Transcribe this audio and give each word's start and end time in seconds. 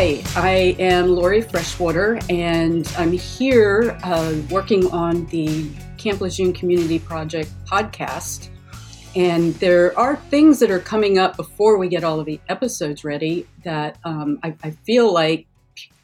Hi, 0.00 0.22
I 0.36 0.76
am 0.78 1.08
Lori 1.08 1.42
Freshwater, 1.42 2.20
and 2.30 2.86
I'm 2.96 3.10
here 3.10 3.98
uh, 4.04 4.32
working 4.48 4.88
on 4.92 5.26
the 5.26 5.68
Camp 5.96 6.20
Lejeune 6.20 6.52
Community 6.52 7.00
Project 7.00 7.50
podcast. 7.66 8.48
And 9.16 9.54
there 9.54 9.98
are 9.98 10.14
things 10.14 10.60
that 10.60 10.70
are 10.70 10.78
coming 10.78 11.18
up 11.18 11.36
before 11.36 11.78
we 11.78 11.88
get 11.88 12.04
all 12.04 12.20
of 12.20 12.26
the 12.26 12.40
episodes 12.48 13.02
ready 13.02 13.44
that 13.64 13.98
um, 14.04 14.38
I, 14.44 14.54
I 14.62 14.70
feel 14.70 15.12
like 15.12 15.48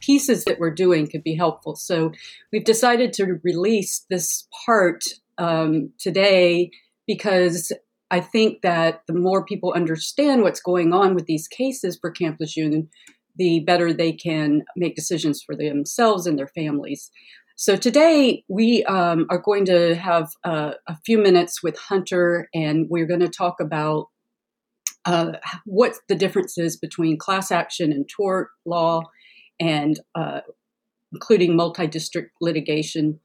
pieces 0.01 0.45
that 0.47 0.59
we're 0.59 0.75
doing 0.75 1.07
could 1.07 1.23
be 1.23 1.37
helpful. 1.37 1.77
So 1.77 2.11
we've 2.51 2.65
decided 2.65 3.13
to 3.13 3.39
release 3.45 4.05
this 4.11 4.49
part 4.67 5.05
um, 5.39 5.93
today 6.01 6.73
because 7.07 7.71
I 8.11 8.21
think 8.21 8.63
that 8.63 9.03
the 9.07 9.15
more 9.15 9.45
people 9.45 9.73
understand 9.73 10.43
what's 10.43 10.61
going 10.61 10.93
on 10.93 11.15
with 11.15 11.27
these 11.27 11.47
cases 11.47 11.97
for 11.97 12.11
Camp 12.11 12.39
Lejeune, 12.41 12.89
the 13.37 13.61
better 13.61 13.93
they 13.93 14.13
can 14.13 14.63
make 14.77 14.95
decisions 14.95 15.43
for 15.43 15.57
themselves 15.57 16.27
and 16.27 16.39
their 16.39 16.49
families. 16.49 17.11
So 17.57 17.77
today 17.77 18.45
we 18.49 18.85
um, 18.85 19.27
are 19.31 19.39
going 19.39 19.65
to 19.67 19.95
have 19.95 20.31
uh, 20.43 20.73
a 20.89 20.97
few 21.07 21.19
minutes 21.19 21.63
with 21.63 21.79
Hunter, 21.79 22.49
and 22.53 22.87
we're 22.91 23.07
going 23.07 23.21
to 23.21 23.29
talk 23.29 23.61
about 23.61 24.09
uh, 25.05 25.33
what 25.65 25.95
the 26.09 26.17
difference 26.17 26.59
is 26.59 26.77
between 26.77 27.19
class 27.19 27.53
action 27.53 27.93
and 27.93 28.09
tort 28.09 28.49
law, 28.65 29.03
and 29.61 30.01
uh, 30.15 30.41
including 31.13 31.55
multi-district 31.55 32.33
litigation, 32.41 33.21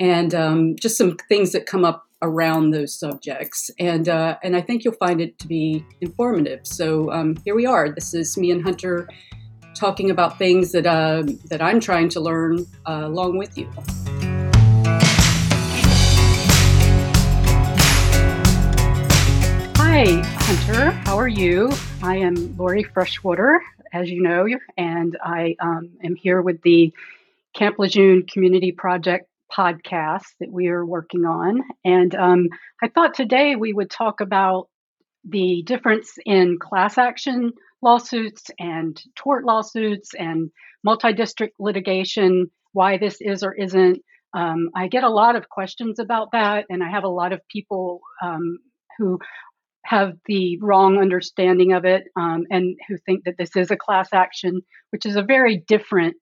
and 0.00 0.34
um, 0.34 0.74
just 0.80 0.96
some 0.96 1.16
things 1.28 1.52
that 1.52 1.66
come 1.66 1.84
up 1.84 2.04
around 2.22 2.70
those 2.70 2.98
subjects. 2.98 3.70
And 3.78 4.08
uh, 4.08 4.38
and 4.42 4.56
I 4.56 4.60
think 4.60 4.84
you'll 4.84 4.94
find 4.94 5.20
it 5.20 5.38
to 5.40 5.48
be 5.48 5.84
informative. 6.00 6.60
So 6.66 7.10
um, 7.12 7.36
here 7.44 7.54
we 7.54 7.66
are. 7.66 7.90
This 7.90 8.14
is 8.14 8.36
me 8.38 8.50
and 8.50 8.62
Hunter 8.62 9.08
talking 9.74 10.10
about 10.10 10.38
things 10.38 10.72
that 10.72 10.86
uh, 10.86 11.24
that 11.46 11.60
I'm 11.60 11.80
trying 11.80 12.08
to 12.10 12.20
learn 12.20 12.66
uh, 12.86 13.02
along 13.04 13.38
with 13.38 13.58
you. 13.58 13.68
Hi, 19.76 20.22
Hunter. 20.24 20.90
How 21.04 21.18
are 21.18 21.28
you? 21.28 21.70
I 22.02 22.16
am 22.16 22.56
Lori 22.56 22.82
Freshwater, 22.82 23.60
as 23.92 24.10
you 24.10 24.22
know, 24.22 24.46
and 24.76 25.16
I 25.22 25.54
um, 25.60 25.90
am 26.02 26.14
here 26.16 26.40
with 26.40 26.62
the 26.62 26.92
Camp 27.52 27.78
Lejeune 27.78 28.24
Community 28.26 28.72
Project 28.72 29.28
podcast 29.56 30.24
that 30.40 30.50
we 30.50 30.68
are 30.68 30.84
working 30.84 31.24
on. 31.24 31.62
And 31.84 32.14
um, 32.14 32.48
I 32.82 32.88
thought 32.88 33.14
today 33.14 33.56
we 33.56 33.72
would 33.72 33.90
talk 33.90 34.20
about 34.20 34.68
the 35.28 35.62
difference 35.66 36.12
in 36.24 36.58
class 36.58 36.98
action 36.98 37.52
lawsuits 37.82 38.50
and 38.58 39.00
tort 39.16 39.44
lawsuits 39.44 40.10
and 40.14 40.50
multi 40.84 41.12
district 41.12 41.56
litigation, 41.58 42.50
why 42.72 42.98
this 42.98 43.18
is 43.20 43.42
or 43.42 43.54
isn't. 43.54 44.00
Um, 44.34 44.70
I 44.74 44.88
get 44.88 45.04
a 45.04 45.10
lot 45.10 45.36
of 45.36 45.48
questions 45.48 45.98
about 45.98 46.32
that, 46.32 46.64
and 46.70 46.82
I 46.82 46.90
have 46.90 47.04
a 47.04 47.08
lot 47.08 47.32
of 47.32 47.40
people 47.48 48.00
um, 48.22 48.58
who 48.98 49.18
have 49.84 50.12
the 50.26 50.58
wrong 50.60 50.98
understanding 50.98 51.72
of 51.72 51.84
it 51.84 52.04
um, 52.16 52.44
and 52.50 52.76
who 52.88 52.96
think 53.04 53.24
that 53.24 53.36
this 53.36 53.56
is 53.56 53.70
a 53.70 53.76
class 53.76 54.08
action, 54.12 54.62
which 54.90 55.04
is 55.04 55.16
a 55.16 55.22
very 55.22 55.58
different 55.66 56.16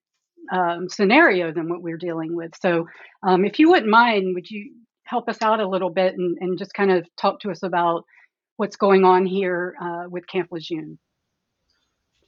um, 0.50 0.88
scenario 0.88 1.52
than 1.52 1.68
what 1.68 1.82
we're 1.82 1.98
dealing 1.98 2.34
with. 2.34 2.52
So, 2.60 2.86
um, 3.22 3.44
if 3.44 3.58
you 3.58 3.70
wouldn't 3.70 3.90
mind, 3.90 4.34
would 4.34 4.50
you 4.50 4.72
help 5.04 5.28
us 5.28 5.42
out 5.42 5.60
a 5.60 5.68
little 5.68 5.90
bit 5.90 6.14
and, 6.16 6.38
and 6.40 6.58
just 6.58 6.72
kind 6.74 6.90
of 6.90 7.06
talk 7.16 7.40
to 7.40 7.50
us 7.50 7.62
about 7.62 8.04
what's 8.56 8.76
going 8.76 9.04
on 9.04 9.26
here 9.26 9.74
uh, 9.80 10.04
with 10.08 10.26
Camp 10.26 10.48
Lejeune? 10.50 10.98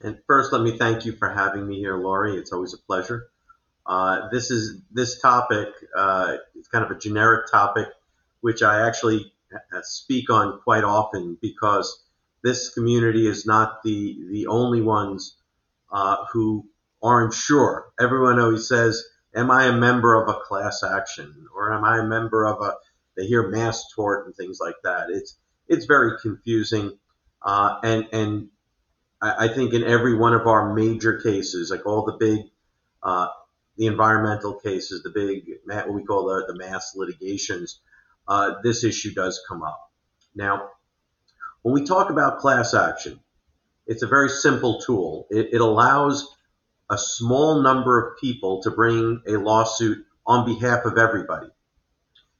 And 0.01 0.17
first, 0.27 0.51
let 0.51 0.61
me 0.61 0.77
thank 0.77 1.05
you 1.05 1.13
for 1.13 1.29
having 1.29 1.65
me 1.65 1.77
here, 1.79 1.97
Lori. 1.97 2.35
It's 2.35 2.51
always 2.51 2.73
a 2.73 2.77
pleasure. 2.77 3.29
Uh, 3.85 4.29
this 4.31 4.51
is 4.51 4.81
this 4.91 5.19
topic. 5.19 5.69
Uh, 5.95 6.37
it's 6.55 6.67
kind 6.67 6.83
of 6.83 6.91
a 6.91 6.99
generic 6.99 7.49
topic, 7.51 7.87
which 8.41 8.63
I 8.63 8.87
actually 8.87 9.31
uh, 9.53 9.81
speak 9.81 10.29
on 10.29 10.59
quite 10.61 10.83
often 10.83 11.37
because 11.41 12.03
this 12.43 12.69
community 12.69 13.27
is 13.27 13.45
not 13.45 13.83
the 13.83 14.17
the 14.29 14.47
only 14.47 14.81
ones 14.81 15.37
uh, 15.91 16.25
who 16.31 16.65
aren't 17.03 17.33
sure. 17.33 17.91
Everyone 17.99 18.39
always 18.39 18.67
says, 18.67 19.03
"Am 19.35 19.51
I 19.51 19.65
a 19.65 19.73
member 19.73 20.15
of 20.15 20.29
a 20.29 20.39
class 20.39 20.83
action?" 20.83 21.47
or 21.53 21.73
"Am 21.73 21.83
I 21.83 21.99
a 21.99 22.03
member 22.03 22.45
of 22.45 22.61
a?" 22.61 22.77
They 23.15 23.27
hear 23.27 23.49
mass 23.49 23.91
tort 23.93 24.25
and 24.25 24.35
things 24.35 24.59
like 24.59 24.77
that. 24.83 25.09
It's 25.09 25.37
it's 25.67 25.85
very 25.85 26.17
confusing, 26.21 26.97
uh, 27.41 27.79
and 27.83 28.07
and 28.11 28.49
I, 29.21 29.45
I, 29.45 29.47
think 29.49 29.73
in 29.73 29.83
every 29.83 30.15
one 30.15 30.33
of 30.33 30.47
our 30.47 30.73
major 30.73 31.19
cases, 31.19 31.71
like 31.71 31.85
all 31.85 32.05
the 32.05 32.17
big, 32.19 32.41
uh, 33.01 33.27
the 33.77 33.87
environmental 33.87 34.55
cases, 34.55 35.03
the 35.03 35.09
big, 35.09 35.59
what 35.65 35.93
we 35.93 36.03
call 36.03 36.25
the, 36.27 36.45
the 36.47 36.55
mass 36.55 36.93
litigations, 36.95 37.79
uh, 38.27 38.55
this 38.63 38.83
issue 38.83 39.13
does 39.13 39.41
come 39.47 39.63
up. 39.63 39.91
Now, 40.35 40.69
when 41.61 41.73
we 41.73 41.85
talk 41.85 42.09
about 42.09 42.39
class 42.39 42.73
action, 42.73 43.19
it's 43.87 44.03
a 44.03 44.07
very 44.07 44.29
simple 44.29 44.79
tool. 44.81 45.27
It, 45.29 45.53
it 45.53 45.61
allows 45.61 46.35
a 46.93 46.97
small 46.97 47.61
number 47.61 47.99
of 47.99 48.17
people 48.19 48.61
to 48.63 48.71
bring 48.71 49.21
a 49.27 49.31
lawsuit 49.31 50.05
on 50.25 50.45
behalf 50.45 50.85
of 50.85 50.97
everybody. 50.97 51.47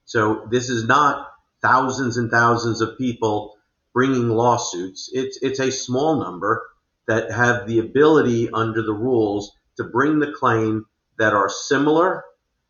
So 0.05 0.47
this 0.51 0.69
is 0.69 0.85
not 0.85 1.31
thousands 1.61 2.17
and 2.17 2.29
thousands 2.29 2.81
of 2.81 2.97
people 2.97 3.57
bringing 3.93 4.29
lawsuits. 4.29 5.09
It's 5.13 5.39
it's 5.41 5.59
a 5.59 5.71
small 5.71 6.19
number 6.19 6.61
that 7.07 7.31
have 7.31 7.67
the 7.67 7.79
ability 7.79 8.49
under 8.51 8.81
the 8.83 8.93
rules 8.93 9.55
to 9.77 9.83
bring 9.83 10.19
the 10.19 10.31
claim 10.31 10.85
that 11.17 11.33
are 11.33 11.49
similar. 11.49 12.23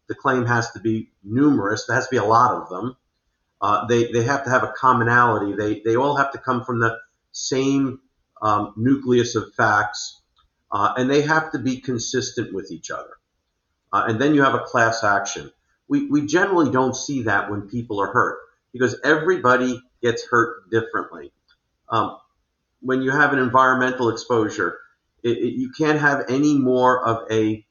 The 0.08 0.16
claim 0.16 0.46
has 0.46 0.72
to 0.72 0.80
be 0.80 1.12
numerous. 1.24 1.86
There 1.86 1.96
has 1.96 2.08
to 2.08 2.12
be 2.12 2.18
a 2.18 2.24
lot 2.24 2.62
of 2.62 2.70
them. 2.70 2.96
Uh, 3.62 3.86
they, 3.88 4.12
they 4.12 4.24
have 4.24 4.44
to 4.44 4.50
have 4.50 4.64
a 4.64 4.74
commonality. 4.76 5.54
They, 5.54 5.82
they 5.86 5.96
all 5.96 6.18
have 6.18 6.34
to 6.34 6.38
come 6.38 6.66
from 6.66 6.80
the 6.82 7.00
same 7.32 8.00
um, 8.42 8.74
nucleus 8.76 9.36
of 9.36 9.54
facts, 9.56 10.22
uh, 10.74 10.94
and 10.98 11.10
they 11.10 11.22
have 11.22 11.52
to 11.52 11.60
be 11.60 11.80
consistent 11.80 12.52
with 12.52 12.72
each 12.72 12.90
other. 12.90 13.12
Uh, 13.94 14.06
and 14.08 14.20
then 14.20 14.34
you 14.34 14.42
have 14.42 14.56
a 14.56 14.60
class 14.60 15.04
action. 15.04 15.52
We, 15.88 16.08
we 16.08 16.26
generally 16.26 16.72
don't 16.72 16.96
see 16.96 17.24
that 17.24 17.52
when 17.52 17.70
people 17.70 18.02
are 18.02 18.12
hurt 18.12 18.40
because 18.74 19.00
everybody 19.04 19.80
gets 20.02 20.26
hurt 20.28 20.72
differently. 20.72 21.32
Um, 21.90 22.18
when 22.82 23.04
you 23.04 23.12
have 23.12 23.34
an 23.34 23.40
environmental 23.40 24.10
exposure, 24.10 24.80
it, 25.24 25.38
it, 25.38 25.54
you 25.54 25.72
can't 25.78 26.00
have 26.00 26.26
any 26.28 26.58
more 26.58 27.06
of 27.06 27.32
a 27.32 27.64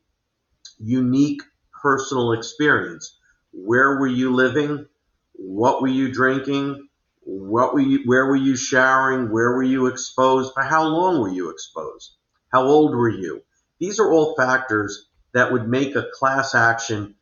unique 0.78 1.42
personal 1.82 2.32
experience. 2.32 3.18
Where 3.52 3.98
were 3.98 4.06
you 4.06 4.32
living? 4.32 4.86
What 5.32 5.82
were 5.82 5.88
you 5.88 6.12
drinking? 6.12 6.88
What 7.24 7.74
were 7.74 7.80
you, 7.80 8.02
where 8.04 8.26
were 8.26 8.36
you 8.36 8.54
showering? 8.54 9.32
Where 9.32 9.50
were 9.52 9.62
you 9.64 9.86
exposed? 9.86 10.52
For 10.54 10.62
how 10.62 10.84
long 10.84 11.20
were 11.20 11.32
you 11.32 11.50
exposed? 11.50 12.12
How 12.52 12.64
old 12.64 12.94
were 12.94 13.08
you? 13.08 13.42
These 13.78 13.98
are 13.98 14.12
all 14.12 14.34
factors 14.36 15.08
that 15.32 15.52
would 15.52 15.68
make 15.68 15.96
a 15.96 16.06
class 16.12 16.54
action 16.54 17.14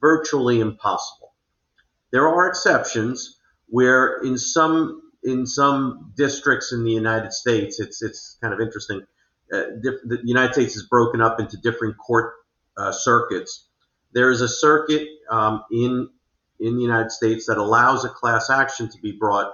virtually 0.00 0.60
impossible. 0.60 1.34
There 2.12 2.28
are 2.28 2.48
exceptions 2.48 3.38
where 3.68 4.20
in 4.22 4.38
some 4.38 5.02
in 5.22 5.44
some 5.44 6.12
districts 6.16 6.72
in 6.72 6.84
the 6.84 6.92
United 6.92 7.32
States, 7.32 7.80
it's 7.80 8.02
it's 8.02 8.38
kind 8.40 8.54
of 8.54 8.60
interesting. 8.60 9.02
Uh, 9.52 9.64
diff- 9.82 10.02
the 10.04 10.20
United 10.24 10.52
States 10.52 10.76
is 10.76 10.86
broken 10.86 11.20
up 11.20 11.40
into 11.40 11.56
different 11.58 11.96
court 11.98 12.34
uh, 12.76 12.92
circuits. 12.92 13.68
There 14.12 14.30
is 14.30 14.40
a 14.40 14.48
circuit 14.48 15.08
um, 15.30 15.64
in 15.70 16.08
in 16.60 16.76
the 16.76 16.82
United 16.82 17.10
States 17.10 17.46
that 17.46 17.58
allows 17.58 18.04
a 18.04 18.08
class 18.08 18.50
action 18.50 18.88
to 18.90 18.98
be 19.00 19.12
brought 19.12 19.52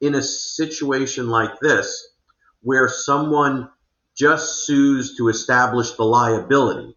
in 0.00 0.14
a 0.14 0.22
situation 0.22 1.28
like 1.28 1.60
this, 1.60 2.08
where 2.60 2.88
someone 2.88 3.70
just 4.14 4.64
sues 4.66 5.16
to 5.16 5.28
establish 5.28 5.92
the 5.92 6.04
liability, 6.04 6.96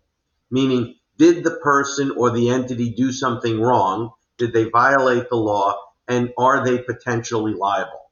meaning 0.51 0.95
did 1.17 1.43
the 1.43 1.59
person 1.63 2.11
or 2.11 2.29
the 2.29 2.49
entity 2.49 2.91
do 2.91 3.11
something 3.11 3.59
wrong? 3.59 4.11
Did 4.37 4.53
they 4.53 4.65
violate 4.65 5.29
the 5.29 5.35
law? 5.35 5.79
And 6.07 6.31
are 6.37 6.63
they 6.63 6.77
potentially 6.77 7.53
liable? 7.53 8.11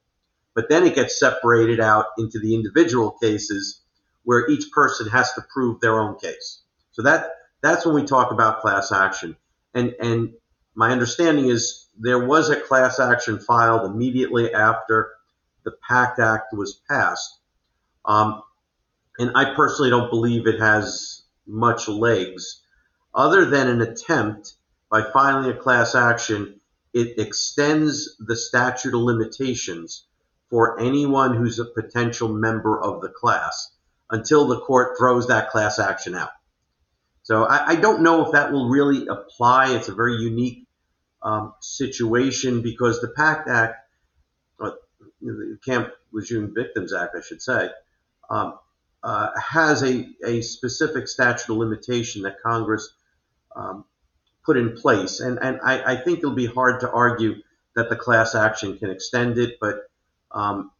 But 0.54 0.68
then 0.68 0.84
it 0.84 0.94
gets 0.94 1.18
separated 1.18 1.80
out 1.80 2.06
into 2.18 2.38
the 2.38 2.54
individual 2.54 3.12
cases 3.12 3.82
where 4.24 4.48
each 4.50 4.70
person 4.72 5.08
has 5.08 5.32
to 5.34 5.42
prove 5.52 5.80
their 5.80 6.00
own 6.00 6.18
case. 6.18 6.62
So 6.92 7.02
that 7.02 7.30
that's 7.62 7.86
when 7.86 7.94
we 7.94 8.04
talk 8.04 8.32
about 8.32 8.60
class 8.60 8.90
action. 8.90 9.36
And 9.74 9.94
and 10.00 10.32
my 10.74 10.90
understanding 10.90 11.48
is 11.48 11.86
there 11.98 12.26
was 12.26 12.50
a 12.50 12.60
class 12.60 12.98
action 12.98 13.38
filed 13.38 13.90
immediately 13.90 14.52
after 14.52 15.12
the 15.64 15.72
PACT 15.88 16.18
Act 16.18 16.52
was 16.52 16.80
passed. 16.88 17.38
Um, 18.04 18.42
and 19.18 19.32
I 19.34 19.54
personally 19.54 19.90
don't 19.90 20.10
believe 20.10 20.46
it 20.46 20.60
has 20.60 21.22
much 21.46 21.88
legs, 21.88 22.62
other 23.14 23.44
than 23.46 23.68
an 23.68 23.80
attempt 23.80 24.54
by 24.90 25.02
filing 25.12 25.50
a 25.50 25.56
class 25.56 25.94
action. 25.94 26.60
It 26.94 27.18
extends 27.18 28.16
the 28.18 28.36
statute 28.36 28.94
of 28.94 29.00
limitations 29.02 30.06
for 30.48 30.80
anyone 30.80 31.34
who's 31.36 31.58
a 31.58 31.64
potential 31.64 32.28
member 32.28 32.80
of 32.80 33.02
the 33.02 33.10
class. 33.10 33.70
until 34.10 34.46
the 34.46 34.60
court 34.60 34.96
throws 34.98 35.28
that 35.28 35.50
class 35.50 35.78
action 35.78 36.14
out. 36.14 36.30
So 37.22 37.44
I, 37.44 37.70
I 37.70 37.76
don't 37.76 38.02
know 38.02 38.24
if 38.26 38.32
that 38.32 38.52
will 38.52 38.68
really 38.68 39.06
apply. 39.08 39.74
It's 39.74 39.88
a 39.88 39.94
very 39.94 40.16
unique 40.16 40.66
um, 41.22 41.54
situation 41.60 42.62
because 42.62 43.00
the 43.00 43.08
PACT 43.08 43.48
Act, 43.48 43.74
uh, 44.60 44.70
the 45.20 45.58
Camp 45.64 45.90
Lejeune 46.12 46.54
Victims 46.54 46.92
Act, 46.92 47.16
I 47.16 47.20
should 47.20 47.42
say, 47.42 47.70
um, 48.30 48.58
has 49.40 49.82
a, 49.82 50.08
a 50.24 50.40
specific 50.40 51.08
statute 51.08 51.50
of 51.50 51.58
limitation 51.58 52.22
that 52.22 52.40
Congress 52.42 52.92
um, 53.54 53.84
put 54.44 54.56
in 54.56 54.76
place. 54.76 55.20
And, 55.20 55.38
and 55.40 55.60
I, 55.62 55.92
I, 55.92 55.96
think 55.96 56.18
it'll 56.18 56.34
be 56.34 56.46
hard 56.46 56.80
to 56.80 56.90
argue 56.90 57.36
that 57.74 57.88
the 57.88 57.96
class 57.96 58.34
action 58.34 58.78
can 58.78 58.90
extend 58.90 59.38
it, 59.38 59.58
but 59.60 59.90
um, 60.30 60.70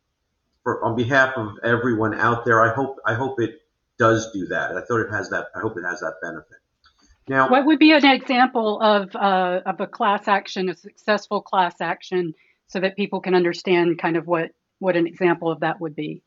for, 0.63 0.85
on 0.85 0.97
behalf 0.97 1.35
of 1.37 1.59
everyone 1.63 2.15
out 2.15 2.45
there, 2.45 2.61
I 2.61 2.75
hope 2.75 2.99
I 3.07 3.15
hope 3.15 3.41
it 3.41 3.63
does 3.99 4.33
do 4.33 4.47
that. 4.49 4.77
I 4.77 4.81
thought 4.83 5.01
it 5.01 5.11
has 5.11 5.31
that. 5.31 5.47
I 5.55 5.61
hope 5.61 5.77
it 5.79 5.85
has 5.85 6.01
that 6.01 6.15
benefit. 6.21 6.59
Now, 7.29 7.49
what 7.49 7.67
would 7.67 7.79
be 7.79 7.93
an 7.93 8.05
example 8.05 8.81
of 8.81 9.15
uh, 9.15 9.61
of 9.65 9.81
a 9.81 9.87
class 9.87 10.27
action, 10.29 10.69
a 10.69 10.77
successful 10.77 11.41
class 11.41 11.81
action, 11.81 12.35
so 12.67 12.81
that 12.81 12.97
people 12.97 13.21
can 13.21 13.35
understand 13.35 13.99
kind 13.99 14.17
of 14.17 14.27
what 14.27 14.51
what 14.79 14.97
an 14.97 15.07
example 15.07 15.51
of 15.51 15.61
that 15.61 15.81
would 15.81 15.95
be? 15.95 16.23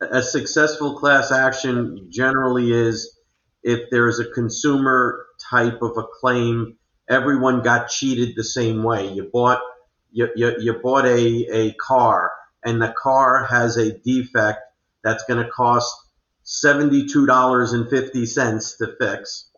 A 0.00 0.22
successful 0.22 0.98
class 0.98 1.30
action 1.30 2.08
generally 2.10 2.72
is 2.72 3.18
if 3.62 3.90
there 3.90 4.08
is 4.08 4.18
a 4.18 4.24
consumer 4.24 5.26
type 5.50 5.82
of 5.82 5.98
a 5.98 6.04
claim, 6.20 6.76
everyone 7.08 7.62
got 7.62 7.88
cheated 7.88 8.34
the 8.34 8.44
same 8.44 8.82
way. 8.82 9.12
You 9.12 9.28
bought 9.32 9.60
you, 10.12 10.28
you, 10.34 10.54
you 10.58 10.72
bought 10.82 11.06
a, 11.06 11.46
a 11.52 11.72
car 11.74 12.32
and 12.64 12.80
the 12.80 12.94
car 12.96 13.44
has 13.44 13.76
a 13.76 13.92
defect 13.98 14.60
that's 15.02 15.24
going 15.24 15.44
to 15.44 15.50
cost 15.50 15.94
$72.50 16.44 18.78
to 18.78 18.96
fix. 18.98 19.50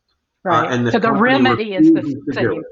Uh, 0.45 0.49
right. 0.49 0.65
Uh, 0.65 0.75
and 0.75 0.85
the 0.87 0.93
so 0.93 0.99
the 0.99 1.13
remedy 1.13 1.75
is 1.75 1.93
the 1.93 2.03
same. 2.33 2.63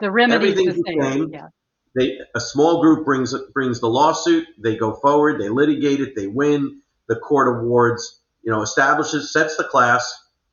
The 0.00 0.10
remedy 0.10 0.48
is 0.48 0.76
the 0.76 0.82
same. 0.86 1.02
same. 1.02 1.30
Yeah. 1.32 1.48
They, 1.94 2.18
a 2.34 2.40
small 2.40 2.82
group 2.82 3.04
brings 3.04 3.32
brings 3.52 3.78
the 3.80 3.88
lawsuit. 3.88 4.48
They 4.58 4.74
go 4.76 4.94
forward. 4.94 5.40
They 5.40 5.48
litigate 5.48 6.00
it. 6.00 6.16
They 6.16 6.26
win. 6.26 6.80
The 7.08 7.16
court 7.16 7.56
awards, 7.56 8.20
you 8.42 8.52
know, 8.52 8.62
establishes, 8.62 9.32
sets 9.32 9.56
the 9.56 9.64
class, 9.64 10.12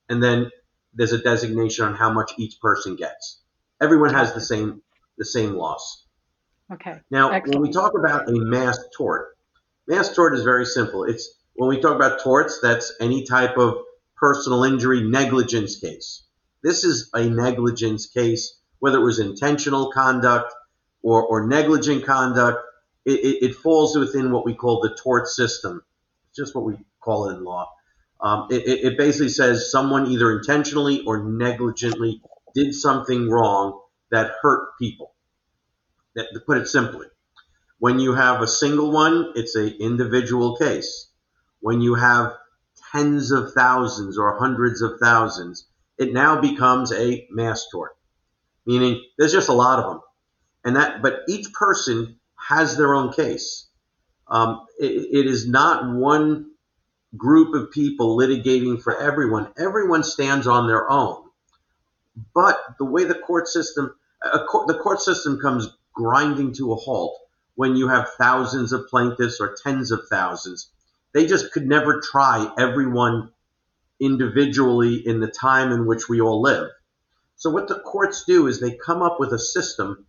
and 0.09 0.21
then 0.21 0.51
there's 0.94 1.13
a 1.13 1.21
designation 1.21 1.86
on 1.86 1.95
how 1.95 2.12
much 2.12 2.33
each 2.38 2.59
person 2.62 2.95
gets. 2.95 3.42
Everyone 3.81 4.13
has 4.13 4.33
the 4.33 4.42
same 4.42 4.81
the 5.18 5.25
same 5.25 5.53
loss. 5.53 6.06
Okay. 6.71 7.00
Now, 7.09 7.31
Excellent. 7.31 7.59
when 7.59 7.68
we 7.68 7.74
talk 7.74 7.94
about 7.98 8.30
a 8.30 8.31
mass 8.31 8.80
tort, 8.98 9.38
mass 9.88 10.13
tort 10.15 10.33
is 10.36 10.44
very 10.44 10.65
simple. 10.65 11.03
It's 11.03 11.38
when 11.53 11.69
we 11.69 11.80
talk 11.80 11.95
about 11.95 12.21
torts, 12.21 12.59
that's 12.62 12.94
any 13.00 13.25
type 13.25 13.57
of 13.57 13.75
personal 14.15 14.63
injury 14.63 15.01
negligence 15.01 15.77
case. 15.77 16.24
This 16.63 16.83
is 16.83 17.09
a 17.13 17.30
negligence 17.30 18.07
case, 18.07 18.59
whether 18.80 19.00
it 19.00 19.03
was 19.03 19.19
intentional 19.19 19.92
conduct 19.92 20.53
or, 21.01 21.24
or 21.24 21.48
negligent 21.48 22.06
conduct. 22.06 22.59
It, 23.03 23.19
it, 23.19 23.45
it, 23.45 23.56
falls 23.56 23.98
within 23.98 24.31
what 24.31 24.45
we 24.45 24.53
call 24.53 24.80
the 24.80 24.95
tort 24.95 25.27
system. 25.27 25.83
Just 26.36 26.56
what 26.56 26.66
we 26.66 26.75
call 27.00 27.30
it 27.30 27.36
in 27.36 27.44
law. 27.44 27.69
Um, 28.22 28.48
it, 28.51 28.63
it 28.66 28.98
basically 28.98 29.30
says 29.30 29.72
someone 29.72 30.07
either 30.07 30.31
intentionally 30.31 31.04
or 31.06 31.24
negligently 31.24 32.22
did 32.54 32.74
something 32.74 33.30
wrong 33.30 33.81
that 34.12 34.33
hurt 34.42 34.78
people. 34.80 35.13
That, 36.16 36.28
to 36.33 36.39
put 36.42 36.57
it 36.57 36.68
simply, 36.68 37.07
when 37.80 38.00
you 38.00 38.13
have 38.13 38.42
a 38.42 38.48
single 38.48 38.92
one, 38.92 39.31
it's 39.36 39.56
an 39.56 39.75
individual 39.80 40.57
case. 40.57 41.10
When 41.62 41.81
you 41.81 41.95
have 41.95 42.34
tens 42.92 43.31
of 43.31 43.54
thousands 43.54 44.18
or 44.18 44.38
hundreds 44.38 44.81
of 44.81 45.00
thousands, 45.01 45.68
it 45.98 46.13
now 46.13 46.42
becomes 46.42 46.92
a 46.92 47.27
mass 47.31 47.68
tort, 47.72 47.92
meaning 48.66 49.01
there's 49.18 49.31
just 49.31 49.50
a 49.50 49.54
lot 49.54 49.80
of 49.80 49.86
them. 49.86 50.01
And 50.63 50.75
that, 50.75 51.01
but 51.01 51.22
each 51.27 51.51
person 51.54 52.19
has 52.50 52.77
their 52.77 52.94
own 52.94 53.13
case. 53.13 53.68
Um, 54.31 54.66
it, 54.80 55.25
it 55.25 55.25
is 55.28 55.48
not 55.48 55.94
one 55.94 56.51
group 57.18 57.54
of 57.54 57.72
people 57.72 58.18
litigating 58.18 58.81
for 58.81 58.98
everyone. 58.98 59.51
Everyone 59.60 60.04
stands 60.04 60.48
on 60.48 60.68
their 60.68 60.89
own. 60.89 61.24
But 62.33 62.57
the 62.78 62.86
way 62.86 63.04
the 63.04 63.13
court 63.16 63.50
system, 63.50 63.94
court, 64.50 64.68
the 64.68 64.80
court 64.80 65.01
system 65.01 65.39
comes 65.39 65.68
grinding 65.94 66.54
to 66.54 66.72
a 66.72 66.75
halt 66.75 67.19
when 67.56 67.75
you 67.75 67.89
have 67.89 68.10
thousands 68.18 68.72
of 68.72 68.88
plaintiffs 68.88 69.42
or 69.42 69.56
tens 69.62 69.92
of 69.92 70.07
thousands. 70.10 70.69
They 71.13 71.27
just 71.27 71.51
could 71.51 71.68
never 71.68 72.00
try 72.00 72.50
everyone 72.57 73.31
individually 74.00 74.95
in 74.95 75.19
the 75.19 75.27
time 75.27 75.74
in 75.74 75.86
which 75.86 76.07
we 76.07 76.22
all 76.22 76.42
live. 76.42 76.69
So 77.36 77.50
what 77.50 77.68
the 77.68 77.80
courts 77.80 78.24
do 78.25 78.48
is 78.48 78.60
they 78.60 78.77
come 78.77 79.01
up 79.01 79.19
with 79.19 79.34
a 79.34 79.39
system 79.39 80.06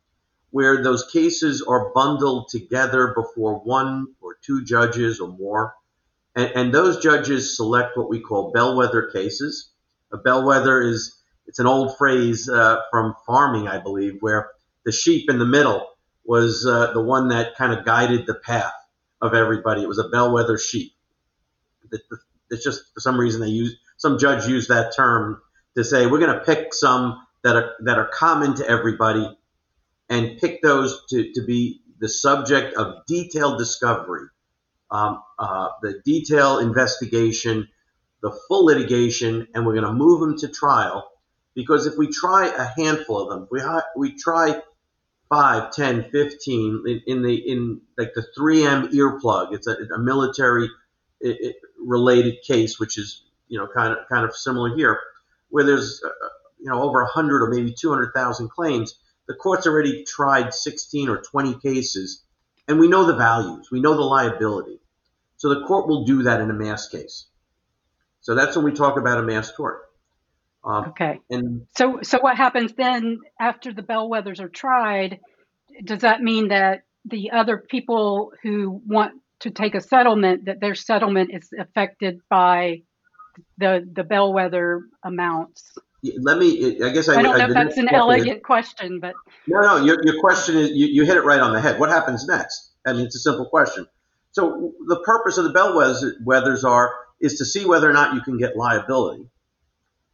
where 0.53 0.83
those 0.83 1.11
cases 1.11 1.63
are 1.67 1.93
bundled 1.95 2.49
together 2.49 3.15
before 3.17 3.55
one 3.61 4.07
or 4.21 4.37
two 4.43 4.63
judges 4.65 5.19
or 5.19 5.29
more. 5.29 5.75
And, 6.37 6.53
and 6.55 6.75
those 6.75 7.03
judges 7.03 7.57
select 7.57 7.97
what 7.97 8.09
we 8.09 8.21
call 8.21 8.53
bellwether 8.53 9.11
cases. 9.11 9.71
A 10.13 10.19
bellwether 10.19 10.81
is, 10.83 11.19
it's 11.47 11.59
an 11.59 11.67
old 11.67 11.97
phrase 11.97 12.51
uh, 12.51 12.81
from 12.91 13.15
farming, 13.27 13.67
I 13.67 13.79
believe, 13.79 14.19
where 14.21 14.51
the 14.85 14.93
sheep 14.93 15.31
in 15.31 15.39
the 15.39 15.47
middle 15.47 15.87
was 16.25 16.67
uh, 16.67 16.93
the 16.93 17.03
one 17.03 17.29
that 17.29 17.57
kind 17.57 17.73
of 17.73 17.87
guided 17.87 18.27
the 18.27 18.35
path 18.35 18.75
of 19.23 19.33
everybody. 19.35 19.83
It 19.83 19.89
was 19.89 19.99
a 19.99 20.09
bellwether 20.09 20.59
sheep. 20.59 20.93
It's 22.51 22.63
just 22.63 22.93
for 22.93 23.01
some 23.01 23.19
reason 23.19 23.41
they 23.41 23.49
use 23.49 23.77
some 23.97 24.19
judge 24.19 24.47
used 24.47 24.69
that 24.69 24.95
term 24.95 25.41
to 25.77 25.85
say 25.85 26.07
we're 26.07 26.19
going 26.19 26.39
to 26.39 26.45
pick 26.45 26.75
some 26.75 27.23
that 27.43 27.57
are 27.57 27.73
that 27.81 27.99
are 27.99 28.09
common 28.09 28.55
to 28.57 28.69
everybody 28.69 29.39
and 30.13 30.39
pick 30.39 30.61
those 30.61 31.07
to, 31.09 31.33
to 31.33 31.43
be 31.43 31.81
the 31.99 32.09
subject 32.09 32.77
of 32.77 33.07
detailed 33.07 33.57
discovery, 33.57 34.29
um, 34.91 35.23
uh, 35.39 35.69
the 35.81 36.03
detailed 36.05 36.63
investigation, 36.63 37.67
the 38.21 38.31
full 38.47 38.67
litigation, 38.67 39.49
and 39.55 39.65
we're 39.65 39.73
going 39.73 39.87
to 39.87 39.93
move 39.93 40.21
them 40.21 40.39
to 40.39 40.49
trial. 40.49 41.11
Because 41.55 41.87
if 41.87 41.97
we 41.97 42.09
try 42.09 42.49
a 42.49 42.69
handful 42.79 43.23
of 43.23 43.29
them, 43.31 43.49
we 43.51 43.63
we 43.97 44.15
try 44.19 44.61
5, 45.31 45.73
10, 45.73 46.11
15 46.11 46.85
in, 46.87 47.03
in 47.07 47.23
the 47.23 47.35
in 47.35 47.81
like 47.97 48.13
the 48.15 48.27
3M 48.39 48.93
earplug. 48.93 49.55
It's 49.55 49.67
a, 49.67 49.77
a 49.95 49.99
military 49.99 50.69
it, 51.21 51.37
it 51.41 51.57
related 51.79 52.43
case, 52.47 52.79
which 52.79 52.99
is 52.99 53.25
you 53.49 53.59
know 53.59 53.67
kind 53.67 53.93
of 53.93 53.99
kind 54.11 54.27
of 54.27 54.37
similar 54.37 54.77
here, 54.77 55.01
where 55.49 55.65
there's 55.65 56.03
uh, 56.05 56.29
you 56.59 56.71
know 56.71 56.83
over 56.83 57.03
100 57.03 57.43
or 57.43 57.49
maybe 57.49 57.73
200,000 57.73 58.51
claims. 58.51 58.99
The 59.33 59.39
court's 59.39 59.67
already 59.67 60.05
tried 60.05 60.53
16 60.53 61.09
or 61.09 61.23
20 61.23 61.55
cases, 61.61 62.23
and 62.69 62.79
we 62.79 62.87
know 62.87 63.07
the 63.07 63.17
values, 63.17 63.71
we 63.73 63.81
know 63.81 63.95
the 63.95 64.03
liability. 64.03 64.79
So 65.39 65.49
the 65.49 65.65
court 65.65 65.89
will 65.89 66.05
do 66.05 66.25
that 66.25 66.43
in 66.43 66.51
a 66.51 66.53
mass 66.53 66.91
case. 66.91 67.29
So 68.21 68.35
that's 68.35 68.57
when 68.57 68.67
we 68.67 68.73
talk 68.73 68.99
about 68.99 69.17
a 69.17 69.23
mass 69.23 69.51
tort. 69.57 69.85
Um, 70.63 70.91
okay. 70.91 71.21
And 71.31 71.67
so, 71.75 72.01
so 72.03 72.19
what 72.21 72.37
happens 72.37 72.75
then 72.75 73.21
after 73.41 73.73
the 73.73 73.81
bellwethers 73.81 74.39
are 74.39 74.51
tried? 74.51 75.21
Does 75.83 76.03
that 76.03 76.21
mean 76.21 76.49
that 76.49 76.83
the 77.07 77.31
other 77.31 77.57
people 77.57 78.35
who 78.43 78.83
want 78.87 79.15
to 79.41 79.51
take 79.51 79.75
a 79.75 79.81
settlement, 79.81 80.45
that 80.45 80.61
their 80.61 80.75
settlement 80.75 81.31
is 81.33 81.49
affected 81.59 82.21
by 82.29 82.83
the 83.57 83.89
the 83.91 84.05
bellwether 84.05 84.83
amounts? 85.03 85.79
Let 86.03 86.39
me. 86.39 86.83
I 86.83 86.91
guess 86.91 87.09
I, 87.09 87.19
I 87.19 87.23
don't 87.23 87.39
know 87.39 87.45
I 87.45 87.49
if 87.49 87.55
that's 87.55 87.77
an 87.77 87.89
elegant 87.89 88.39
it. 88.39 88.43
question, 88.43 88.99
but 88.99 89.15
no, 89.47 89.61
no. 89.61 89.85
Your, 89.85 89.99
your 90.03 90.21
question 90.21 90.57
is 90.57 90.71
you, 90.71 90.87
you 90.87 91.05
hit 91.05 91.17
it 91.17 91.25
right 91.25 91.41
on 91.41 91.53
the 91.53 91.61
head. 91.61 91.79
What 91.79 91.91
happens 91.91 92.27
next? 92.27 92.73
I 92.85 92.93
mean, 92.93 93.07
it's 93.07 93.15
a 93.15 93.21
simple 93.21 93.47
question. 93.47 93.87
So 94.33 94.73
the 94.89 95.01
purpose 95.01 95.39
of 95.39 95.45
the 95.45 95.53
bellwethers 95.53 96.65
are 96.65 96.93
is 97.21 97.39
to 97.39 97.45
see 97.45 97.65
whether 97.65 97.89
or 97.89 97.93
not 97.93 98.15
you 98.15 98.21
can 98.21 98.37
get 98.37 98.57
liability. 98.57 99.29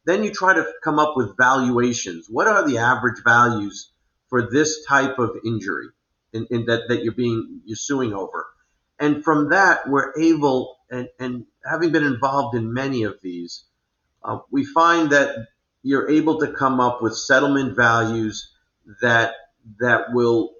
Then 0.05 0.25
you 0.25 0.31
try 0.31 0.55
to 0.55 0.67
come 0.85 0.99
up 0.99 1.15
with 1.17 1.37
valuations. 1.37 2.29
What 2.29 2.47
are 2.47 2.69
the 2.69 2.79
average 2.79 3.23
values 3.25 3.91
for 4.29 4.51
this 4.51 4.85
type 4.87 5.19
of 5.19 5.37
injury 5.45 5.89
in, 6.33 6.47
in 6.51 6.67
that, 6.67 6.89
that 6.89 7.03
you're 7.03 7.15
being 7.15 7.61
you're 7.65 7.77
suing 7.77 8.13
over? 8.13 8.47
And 8.99 9.25
from 9.25 9.51
that, 9.51 9.89
we're 9.89 10.13
able, 10.19 10.77
and, 10.91 11.09
and 11.19 11.47
having 11.65 11.93
been 11.93 12.05
involved 12.05 12.57
in 12.57 12.75
many 12.75 13.05
of 13.05 13.21
these, 13.23 13.65
uh, 14.25 14.41
we 14.51 14.65
find 14.65 15.11
that 15.11 15.37
you're 15.83 16.11
able 16.11 16.41
to 16.41 16.53
come 16.53 16.81
up 16.81 17.03
with 17.03 17.17
settlement 17.17 17.77
values 17.77 18.51
that 19.01 19.35
that 19.81 20.13
will 20.13 20.53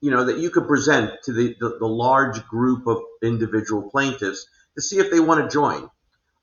you 0.00 0.10
know 0.10 0.24
that 0.26 0.38
you 0.38 0.50
could 0.50 0.66
present 0.68 1.12
to 1.24 1.32
the, 1.32 1.56
the, 1.60 1.78
the 1.78 1.86
large 1.86 2.46
group 2.46 2.86
of 2.86 2.98
individual 3.22 3.90
plaintiffs 3.90 4.46
to 4.74 4.82
see 4.82 4.98
if 4.98 5.10
they 5.10 5.20
want 5.20 5.42
to 5.42 5.52
join. 5.52 5.88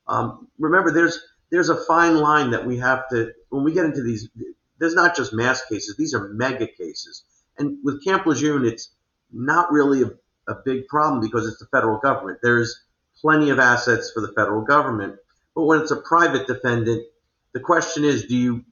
Um, 0.08 0.48
remember, 0.58 0.92
there's 0.92 1.20
there's 1.52 1.70
a 1.70 1.86
fine 1.86 2.18
line 2.18 2.52
that 2.52 2.66
we 2.66 2.78
have 2.78 3.08
to 3.10 3.32
when 3.50 3.64
we 3.64 3.74
get 3.74 3.86
into 3.86 4.02
these. 4.02 4.30
There's 4.80 4.96
not 4.96 5.16
just 5.16 5.34
mass 5.34 5.64
cases; 5.66 5.96
these 5.96 6.14
are 6.14 6.30
mega 6.30 6.68
cases. 6.68 7.24
And 7.58 7.78
with 7.84 8.04
Camp 8.04 8.26
Lejeune, 8.26 8.66
it's 8.66 8.90
not 9.32 9.72
really 9.72 10.02
a, 10.02 10.12
a 10.52 10.56
big 10.66 10.88
problem 10.88 11.22
because 11.22 11.48
it's 11.48 11.60
the 11.60 11.68
federal 11.68 12.00
government. 12.00 12.40
There's 12.42 12.84
plenty 13.22 13.52
of 13.52 13.60
assets 13.60 14.12
for 14.12 14.22
the 14.22 14.34
federal 14.34 14.64
government. 14.64 15.18
But 15.54 15.66
when 15.66 15.82
it's 15.82 15.92
a 15.92 15.98
private 15.98 16.48
defendant, 16.48 17.06
the 17.54 17.60
question 17.60 18.04
is, 18.04 18.26
do 18.26 18.36
you 18.36 18.66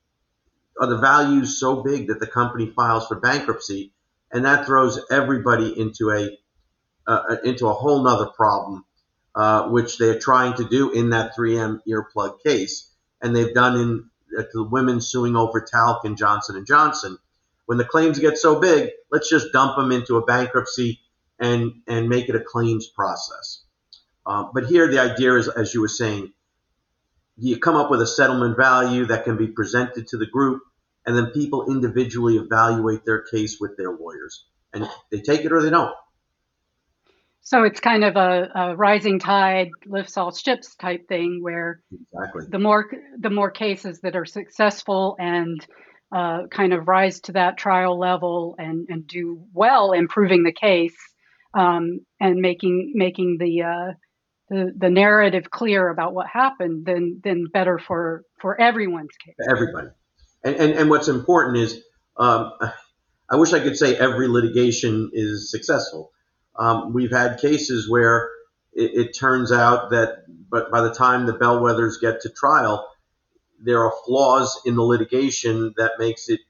are 0.80 0.88
the 0.88 0.98
values 0.98 1.60
so 1.60 1.84
big 1.84 2.08
that 2.08 2.20
the 2.20 2.28
company 2.28 2.72
files 2.74 3.08
for 3.08 3.20
bankruptcy, 3.20 3.92
and 4.32 4.46
that 4.46 4.66
throws 4.66 5.00
everybody 5.12 5.78
into 5.78 6.12
a 6.12 6.38
uh, 7.06 7.38
into 7.44 7.68
a 7.68 7.74
whole 7.74 8.04
nother 8.04 8.28
problem, 8.28 8.86
uh, 9.36 9.68
which 9.70 9.98
they're 9.98 10.20
trying 10.20 10.54
to 10.56 10.64
do 10.64 10.92
in 10.92 11.10
that 11.10 11.36
3M 11.36 11.80
earplug 11.88 12.42
case, 12.44 12.92
and 13.22 13.36
they've 13.36 13.54
done 13.54 13.76
in 13.76 14.10
uh, 14.38 14.44
the 14.54 14.64
women 14.64 15.02
suing 15.02 15.36
over 15.36 15.62
talc 15.62 16.06
and 16.06 16.18
Johnson 16.18 16.56
and 16.56 16.66
Johnson. 16.66 17.18
When 17.66 17.78
the 17.78 17.86
claims 17.86 18.20
get 18.20 18.38
so 18.38 18.60
big, 18.60 18.90
let's 19.12 19.30
just 19.30 19.52
dump 19.52 19.76
them 19.76 19.92
into 19.92 20.18
a 20.18 20.26
bankruptcy 20.26 21.02
and 21.40 21.82
and 21.88 22.08
make 22.08 22.30
it 22.30 22.36
a 22.36 22.40
claims 22.40 22.88
process. 22.88 23.64
Uh, 24.26 24.46
but 24.54 24.68
here 24.68 24.88
the 24.88 25.00
idea 25.00 25.36
is, 25.36 25.48
as 25.48 25.74
you 25.74 25.82
were 25.82 25.88
saying, 25.88 26.32
you 27.40 27.60
come 27.60 27.76
up 27.76 27.90
with 27.90 28.02
a 28.02 28.08
settlement 28.08 28.58
value 28.58 29.06
that 29.06 29.24
can 29.24 29.38
be 29.38 29.48
presented 29.48 30.08
to 30.08 30.18
the 30.18 30.26
group, 30.26 30.62
and 31.06 31.18
then 31.18 31.28
people 31.32 31.72
individually 31.72 32.38
evaluate 32.38 33.06
their 33.06 33.22
case 33.24 33.58
with 33.60 33.78
their 33.78 33.92
lawyers, 33.92 34.46
and 34.74 34.88
they 35.12 35.22
take 35.22 35.46
it 35.46 35.52
or 35.52 35.62
they 35.62 35.70
don't. 35.70 35.94
So 37.42 37.64
it's 37.64 37.80
kind 37.80 38.04
of 38.04 38.16
a, 38.16 38.50
a 38.54 38.76
rising 38.76 39.18
tide 39.18 39.72
lifts 39.88 40.18
all 40.18 40.32
ships 40.32 40.76
type 40.76 41.08
thing, 41.08 41.40
where 41.42 41.82
exactly. 41.92 42.46
the 42.50 42.60
more 42.60 42.92
the 43.18 43.30
more 43.30 43.50
cases 43.50 44.02
that 44.02 44.16
are 44.16 44.26
successful 44.26 45.16
and 45.18 45.66
uh, 46.16 46.48
kind 46.52 46.74
of 46.74 46.88
rise 46.88 47.20
to 47.22 47.32
that 47.34 47.58
trial 47.58 47.98
level 47.98 48.56
and, 48.58 48.88
and 48.90 49.08
do 49.08 49.44
well 49.54 49.94
improving 49.94 50.44
the 50.44 50.52
case 50.52 50.98
um, 51.54 52.00
and 52.20 52.40
making 52.40 52.94
making 52.96 53.38
the 53.40 53.64
uh, 53.64 53.94
the, 54.50 54.74
the 54.76 54.90
narrative 54.90 55.50
clear 55.52 55.90
about 55.90 56.14
what 56.14 56.28
happened, 56.28 56.86
then 56.86 57.22
then 57.24 57.46
better 57.52 57.80
for 57.80 58.24
for 58.40 58.60
everyone's 58.60 59.16
case. 59.24 59.36
Everybody, 59.50 59.90
and 60.44 60.56
and, 60.56 60.74
and 60.74 60.90
what's 60.90 61.08
important 61.08 61.58
is, 61.58 61.82
um, 62.18 62.52
I 63.30 63.36
wish 63.36 63.54
I 63.54 63.60
could 63.60 63.78
say 63.78 63.96
every 63.96 64.28
litigation 64.28 65.12
is 65.14 65.52
successful. 65.52 66.12
Um, 66.56 66.94
we've 66.94 67.12
had 67.12 67.40
cases 67.40 67.90
where 67.90 68.30
it, 68.74 68.92
it, 68.94 69.18
turns 69.18 69.52
out 69.52 69.92
that, 69.92 70.24
but 70.50 70.70
by 70.72 70.82
the 70.82 70.94
time 70.94 71.26
the 71.26 71.34
bellwethers 71.34 72.02
get 72.02 72.22
to 72.22 72.30
trial, 72.30 72.86
there 73.62 73.82
are 73.86 73.94
flaws 74.06 74.60
in 74.66 74.76
the 74.76 74.84
litigation 74.84 75.74
that 75.78 75.94
makes 76.00 76.28
it 76.28 76.42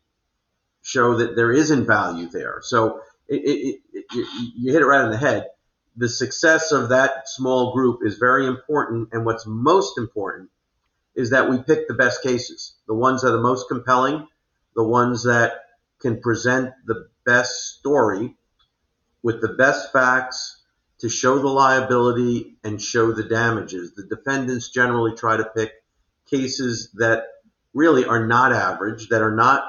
show 0.82 1.18
that 1.18 1.36
there 1.36 1.52
isn't 1.52 1.86
value 1.86 2.28
there. 2.28 2.60
So 2.64 3.02
it, 3.28 3.80
it, 3.94 4.16
you 4.56 4.72
hit 4.72 4.82
it 4.82 4.86
right 4.86 5.02
on 5.02 5.12
the 5.12 5.18
head 5.18 5.46
the 5.96 6.10
success 6.10 6.72
of 6.72 6.90
that 6.90 7.28
small 7.28 7.74
group 7.74 8.02
is 8.04 8.18
very 8.18 8.48
important. 8.48 9.10
And 9.12 9.26
what's 9.26 9.46
most 9.46 9.98
important 9.98 10.50
is 11.16 11.32
that 11.32 11.50
we 11.50 11.58
pick 11.58 11.88
the 11.88 11.94
best 11.94 12.24
cases, 12.24 12.76
the 12.88 12.94
ones 12.94 13.22
that 13.22 13.34
are 13.34 13.42
most 13.42 13.68
compelling, 13.68 14.28
the 14.76 14.84
ones 14.84 15.24
that 15.24 15.66
can 16.00 16.22
present 16.22 16.72
the 16.86 17.10
best 17.26 17.78
story 17.78 18.36
with 19.22 19.42
the 19.42 19.50
best 19.50 19.92
facts 19.92 20.62
to 21.00 21.10
show 21.10 21.40
the 21.40 21.48
liability 21.48 22.58
and 22.64 22.82
show 22.82 23.12
the 23.12 23.24
damages. 23.24 23.94
The 23.94 24.04
defendants 24.04 24.70
generally 24.70 25.16
try 25.16 25.38
to 25.38 25.46
pick 25.46 25.72
cases 26.30 26.92
that 26.96 27.26
really 27.74 28.06
are 28.06 28.26
not 28.26 28.54
average, 28.54 29.10
that 29.10 29.22
are 29.22 29.36
not 29.36 29.64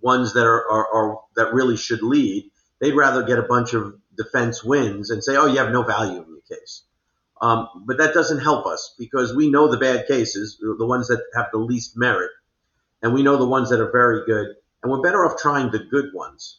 ones 0.00 0.34
that 0.34 0.46
are, 0.46 0.70
are, 0.70 0.94
are 0.94 1.20
that 1.36 1.52
really 1.52 1.76
should 1.76 2.02
lead. 2.02 2.50
They'd 2.80 2.94
rather 2.94 3.22
get 3.22 3.38
a 3.38 3.42
bunch 3.42 3.74
of 3.74 3.99
defense 4.16 4.62
wins 4.64 5.10
and 5.10 5.22
say, 5.22 5.36
oh, 5.36 5.46
you 5.46 5.58
have 5.58 5.72
no 5.72 5.82
value 5.82 6.22
in 6.22 6.28
your 6.28 6.58
case. 6.58 6.82
Um, 7.40 7.68
but 7.86 7.98
that 7.98 8.12
doesn't 8.12 8.40
help 8.40 8.66
us 8.66 8.94
because 8.98 9.34
we 9.34 9.50
know 9.50 9.70
the 9.70 9.78
bad 9.78 10.06
cases, 10.06 10.58
the 10.60 10.86
ones 10.86 11.08
that 11.08 11.22
have 11.34 11.46
the 11.52 11.58
least 11.58 11.96
merit, 11.96 12.30
and 13.02 13.14
we 13.14 13.22
know 13.22 13.38
the 13.38 13.46
ones 13.46 13.70
that 13.70 13.80
are 13.80 13.90
very 13.90 14.26
good. 14.26 14.48
And 14.82 14.92
we're 14.92 15.00
better 15.00 15.24
off 15.24 15.40
trying 15.40 15.70
the 15.70 15.78
good 15.78 16.12
ones 16.12 16.58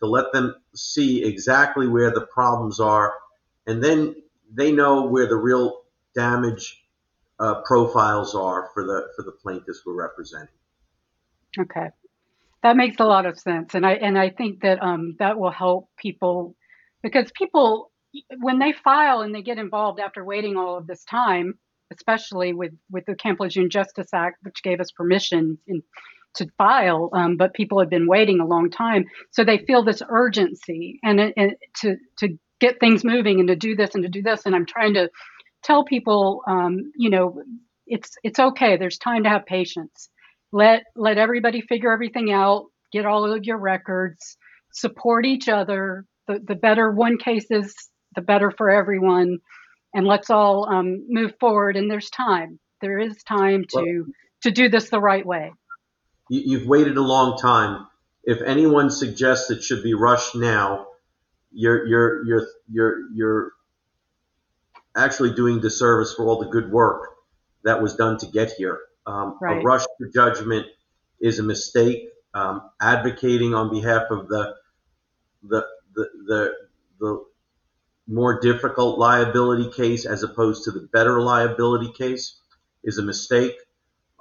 to 0.00 0.06
let 0.06 0.32
them 0.32 0.54
see 0.74 1.22
exactly 1.22 1.86
where 1.86 2.10
the 2.10 2.26
problems 2.26 2.80
are, 2.80 3.14
and 3.66 3.84
then 3.84 4.16
they 4.50 4.72
know 4.72 5.06
where 5.06 5.26
the 5.26 5.36
real 5.36 5.82
damage 6.14 6.82
uh, 7.38 7.60
profiles 7.62 8.34
are 8.34 8.70
for 8.72 8.84
the 8.84 9.08
for 9.16 9.22
the 9.24 9.32
plaintiffs 9.32 9.82
we're 9.84 9.94
representing. 9.94 10.48
Okay, 11.58 11.88
that 12.62 12.76
makes 12.76 12.98
a 13.00 13.04
lot 13.04 13.26
of 13.26 13.38
sense, 13.38 13.74
and 13.74 13.84
I 13.84 13.92
and 13.92 14.18
I 14.18 14.30
think 14.30 14.62
that 14.62 14.82
um, 14.82 15.16
that 15.18 15.38
will 15.38 15.50
help 15.50 15.90
people 15.96 16.56
because 17.02 17.30
people 17.34 17.90
when 18.40 18.58
they 18.58 18.72
file 18.72 19.22
and 19.22 19.34
they 19.34 19.42
get 19.42 19.58
involved 19.58 19.98
after 19.98 20.24
waiting 20.24 20.56
all 20.56 20.76
of 20.76 20.86
this 20.86 21.04
time 21.04 21.54
especially 21.92 22.52
with 22.52 22.72
with 22.90 23.04
the 23.06 23.14
camp 23.14 23.40
lejeune 23.40 23.70
justice 23.70 24.08
act 24.14 24.38
which 24.42 24.62
gave 24.62 24.80
us 24.80 24.90
permission 24.90 25.58
in, 25.66 25.82
to 26.34 26.46
file 26.56 27.10
um, 27.12 27.36
but 27.36 27.54
people 27.54 27.78
have 27.78 27.90
been 27.90 28.06
waiting 28.06 28.40
a 28.40 28.46
long 28.46 28.70
time. 28.70 29.04
So 29.30 29.44
they 29.44 29.58
feel 29.58 29.84
this 29.84 30.02
urgency 30.08 30.98
and, 31.02 31.20
and 31.20 31.56
to 31.80 31.96
to 32.18 32.38
get 32.60 32.80
things 32.80 33.04
moving 33.04 33.40
and 33.40 33.48
to 33.48 33.56
do 33.56 33.74
this 33.76 33.94
and 33.94 34.02
to 34.04 34.08
do 34.08 34.22
this. 34.22 34.46
And 34.46 34.54
i'm 34.54 34.66
trying 34.66 34.94
to 34.94 35.10
tell 35.62 35.84
people 35.84 36.42
um, 36.46 36.92
you 36.96 37.10
know 37.10 37.42
it's 37.86 38.16
it's 38.22 38.38
okay. 38.38 38.76
There's 38.76 38.98
time 38.98 39.24
to 39.24 39.28
have 39.28 39.44
patience. 39.46 40.08
Let 40.52 40.84
let 40.96 41.18
everybody 41.18 41.60
figure 41.60 41.92
everything 41.92 42.32
out 42.32 42.66
get 42.92 43.06
all 43.06 43.30
of 43.30 43.44
your 43.44 43.58
records 43.58 44.36
support 44.72 45.26
each 45.26 45.48
other 45.48 46.06
the, 46.26 46.40
the 46.46 46.54
better 46.54 46.90
one 46.90 47.18
case 47.18 47.46
is, 47.50 47.74
the 48.14 48.22
better 48.22 48.50
for 48.50 48.70
everyone. 48.70 49.38
And 49.94 50.06
let's 50.06 50.30
all 50.30 50.68
um, 50.68 51.06
move 51.08 51.32
forward. 51.40 51.76
And 51.76 51.90
there's 51.90 52.10
time. 52.10 52.58
There 52.80 52.98
is 52.98 53.22
time 53.22 53.64
to 53.70 54.04
well, 54.04 54.04
to 54.42 54.50
do 54.50 54.68
this 54.68 54.90
the 54.90 55.00
right 55.00 55.24
way. 55.24 55.52
You've 56.28 56.66
waited 56.66 56.96
a 56.96 57.02
long 57.02 57.38
time. 57.38 57.86
If 58.24 58.40
anyone 58.42 58.90
suggests 58.90 59.50
it 59.50 59.62
should 59.62 59.82
be 59.82 59.94
rushed 59.94 60.34
now, 60.34 60.86
you're 61.52 61.86
you're 61.86 62.26
you're 62.26 62.46
you're 62.70 62.96
you're 63.14 63.52
actually 64.96 65.34
doing 65.34 65.60
disservice 65.60 66.14
for 66.14 66.26
all 66.26 66.38
the 66.38 66.48
good 66.48 66.70
work 66.70 67.10
that 67.64 67.82
was 67.82 67.94
done 67.94 68.18
to 68.18 68.26
get 68.26 68.52
here. 68.52 68.80
Um, 69.06 69.38
right. 69.40 69.58
A 69.58 69.62
rush 69.62 69.84
to 70.00 70.10
judgment 70.12 70.66
is 71.20 71.38
a 71.38 71.42
mistake. 71.42 72.08
Um, 72.34 72.62
advocating 72.80 73.54
on 73.54 73.70
behalf 73.70 74.04
of 74.10 74.28
the 74.28 74.54
the 75.42 75.66
the, 75.94 76.08
the, 76.26 76.54
the 77.00 77.24
more 78.06 78.40
difficult 78.40 78.98
liability 78.98 79.70
case 79.70 80.06
as 80.06 80.22
opposed 80.22 80.64
to 80.64 80.70
the 80.70 80.88
better 80.92 81.20
liability 81.20 81.92
case 81.92 82.38
is 82.84 82.98
a 82.98 83.02
mistake. 83.02 83.54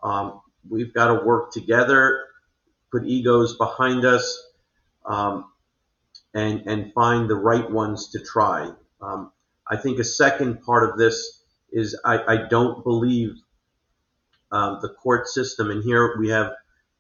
Um, 0.04 0.42
we've 0.70 0.94
got 0.94 1.08
to 1.08 1.26
work 1.26 1.52
together, 1.52 2.24
put 2.92 3.06
egos 3.06 3.58
behind 3.58 4.06
us, 4.06 4.42
um, 5.06 5.46
and 6.34 6.64
and 6.68 6.94
find 6.94 7.30
the 7.30 7.36
right 7.36 7.70
ones 7.70 8.10
to 8.12 8.20
try. 8.20 8.72
Um, 9.02 9.32
I 9.70 9.78
think 9.78 10.00
a 10.00 10.04
second 10.04 10.62
part 10.62 10.90
of 10.90 10.98
this 10.98 11.44
is 11.72 12.00
I, 12.06 12.20
I 12.28 12.48
don't 12.48 12.84
believe 12.84 13.36
um, 14.52 14.80
the 14.82 14.90
court 14.90 15.28
system, 15.28 15.72
and 15.72 15.84
here 15.84 16.16
we 16.20 16.30
have 16.30 16.54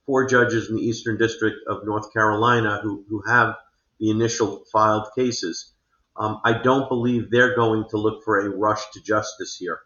four 0.06 0.26
judges 0.26 0.70
in 0.70 0.76
the 0.76 0.82
Eastern 0.82 1.18
District 1.18 1.58
of 1.68 1.86
North 1.86 2.12
Carolina 2.12 2.80
who, 2.82 3.06
who 3.08 3.22
have 3.28 3.56
the 4.02 4.10
initial 4.10 4.66
filed 4.74 5.08
cases. 5.16 5.74
Um, 6.18 6.42
I 6.44 6.54
don't 6.62 6.90
believe 6.90 7.30
they're 7.30 7.56
going 7.56 7.86
to 7.92 7.98
look 7.98 8.24
for 8.26 8.40
a 8.40 8.50
rush 8.50 8.82
to 8.94 9.02
justice 9.02 9.56
here. 9.56 9.80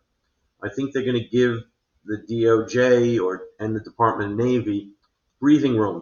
I 0.63 0.69
think 0.69 0.93
they're 0.93 1.03
going 1.03 1.21
to 1.21 1.27
give 1.27 1.57
the 2.05 2.17
DOJ 2.29 3.21
or 3.21 3.43
and 3.59 3.75
the 3.75 3.81
Department 3.81 4.31
of 4.31 4.37
Navy 4.37 4.93
breathing 5.39 5.77
room. 5.77 6.01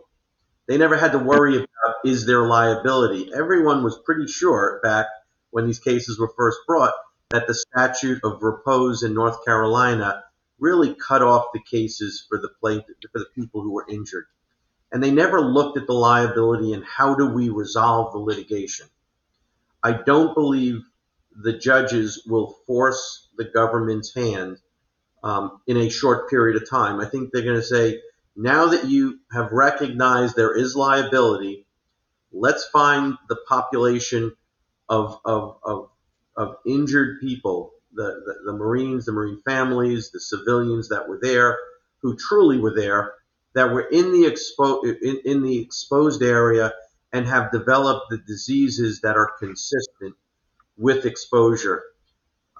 They 0.67 0.77
never 0.77 0.95
had 0.95 1.11
to 1.13 1.19
worry 1.19 1.55
about 1.57 1.95
is 2.05 2.25
there 2.25 2.45
liability. 2.47 3.31
Everyone 3.35 3.83
was 3.83 3.99
pretty 4.05 4.27
sure 4.27 4.79
back 4.83 5.07
when 5.49 5.65
these 5.65 5.79
cases 5.79 6.19
were 6.19 6.31
first 6.37 6.59
brought 6.67 6.93
that 7.31 7.47
the 7.47 7.55
statute 7.55 8.19
of 8.23 8.43
repose 8.43 9.01
in 9.01 9.13
North 9.13 9.43
Carolina 9.43 10.23
really 10.59 10.95
cut 10.95 11.23
off 11.23 11.47
the 11.53 11.61
cases 11.69 12.25
for 12.29 12.37
the 12.37 12.49
plaintiff, 12.61 12.95
for 13.11 13.19
the 13.19 13.27
people 13.35 13.61
who 13.61 13.71
were 13.71 13.85
injured 13.89 14.25
and 14.93 15.03
they 15.03 15.11
never 15.11 15.41
looked 15.41 15.77
at 15.77 15.87
the 15.87 15.93
liability 15.93 16.71
and 16.71 16.85
how 16.85 17.15
do 17.15 17.27
we 17.27 17.49
resolve 17.49 18.13
the 18.13 18.19
litigation. 18.19 18.85
I 19.81 19.93
don't 19.93 20.35
believe 20.35 20.83
the 21.35 21.57
judges 21.57 22.23
will 22.27 22.55
force 22.67 23.27
the 23.35 23.45
government's 23.45 24.13
hand 24.13 24.59
um, 25.23 25.59
in 25.65 25.77
a 25.77 25.89
short 25.89 26.29
period 26.29 26.61
of 26.61 26.69
time. 26.69 26.99
I 26.99 27.05
think 27.05 27.31
they're 27.31 27.41
going 27.41 27.55
to 27.55 27.63
say, 27.63 28.01
now 28.35 28.67
that 28.67 28.85
you 28.85 29.19
have 29.31 29.51
recognized 29.51 30.35
there 30.35 30.55
is 30.55 30.75
liability, 30.75 31.65
let's 32.31 32.65
find 32.69 33.15
the 33.29 33.37
population 33.47 34.35
of, 34.89 35.19
of, 35.25 35.57
of, 35.63 35.89
of 36.37 36.55
injured 36.67 37.19
people, 37.19 37.71
the, 37.93 38.21
the, 38.25 38.51
the 38.51 38.53
Marines, 38.53 39.05
the 39.05 39.11
Marine 39.11 39.41
families, 39.43 40.11
the 40.11 40.19
civilians 40.19 40.89
that 40.89 41.09
were 41.09 41.19
there, 41.19 41.57
who 42.03 42.15
truly 42.15 42.59
were 42.59 42.75
there, 42.75 43.13
that 43.55 43.71
were 43.71 43.81
in 43.81 44.11
the 44.11 44.29
expo- 44.29 44.83
in, 44.83 45.21
in 45.25 45.43
the 45.43 45.59
exposed 45.59 46.21
area 46.23 46.73
and 47.11 47.27
have 47.27 47.51
developed 47.51 48.07
the 48.09 48.17
diseases 48.17 49.01
that 49.01 49.15
are 49.15 49.31
consistent 49.39 50.15
with 50.77 51.05
exposure. 51.05 51.83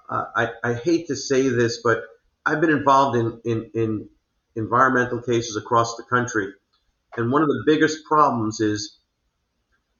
uh, 0.08 0.24
I, 0.36 0.50
I 0.62 0.74
hate 0.74 1.08
to 1.08 1.16
say 1.16 1.48
this, 1.48 1.80
but 1.82 2.02
I've 2.46 2.60
been 2.60 2.70
involved 2.70 3.16
in, 3.16 3.40
in, 3.44 3.70
in 3.74 4.08
environmental 4.54 5.20
cases 5.22 5.56
across 5.56 5.96
the 5.96 6.04
country. 6.04 6.52
And 7.16 7.32
one 7.32 7.42
of 7.42 7.48
the 7.48 7.64
biggest 7.66 8.04
problems 8.04 8.60
is 8.60 8.98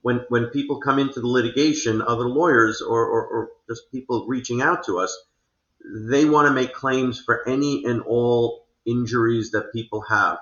when, 0.03 0.25
when 0.29 0.47
people 0.47 0.81
come 0.81 0.99
into 0.99 1.21
the 1.21 1.27
litigation, 1.27 2.03
other 2.03 2.29
lawyers 2.29 2.83
or, 2.83 3.05
or, 3.07 3.27
or 3.27 3.49
just 3.69 3.91
people 3.91 4.27
reaching 4.29 4.63
out 4.63 4.85
to 4.87 4.99
us, 4.99 5.17
they 6.11 6.25
want 6.25 6.49
to 6.49 6.55
make 6.55 6.73
claims 6.73 7.21
for 7.21 7.49
any 7.49 7.85
and 7.85 8.03
all 8.03 8.67
injuries 8.87 9.51
that 9.53 9.73
people 9.73 10.03
have. 10.03 10.39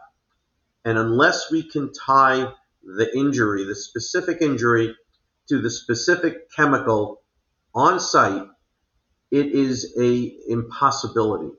And 0.84 0.98
unless 0.98 1.50
we 1.50 1.62
can 1.62 1.92
tie 1.92 2.52
the 2.82 3.16
injury, 3.16 3.64
the 3.64 3.74
specific 3.74 4.40
injury, 4.40 4.94
to 5.48 5.60
the 5.60 5.70
specific 5.70 6.50
chemical 6.54 7.22
on 7.74 8.00
site, 8.00 8.46
it 9.30 9.46
is 9.46 9.94
a 9.98 10.36
impossibility. 10.48 11.52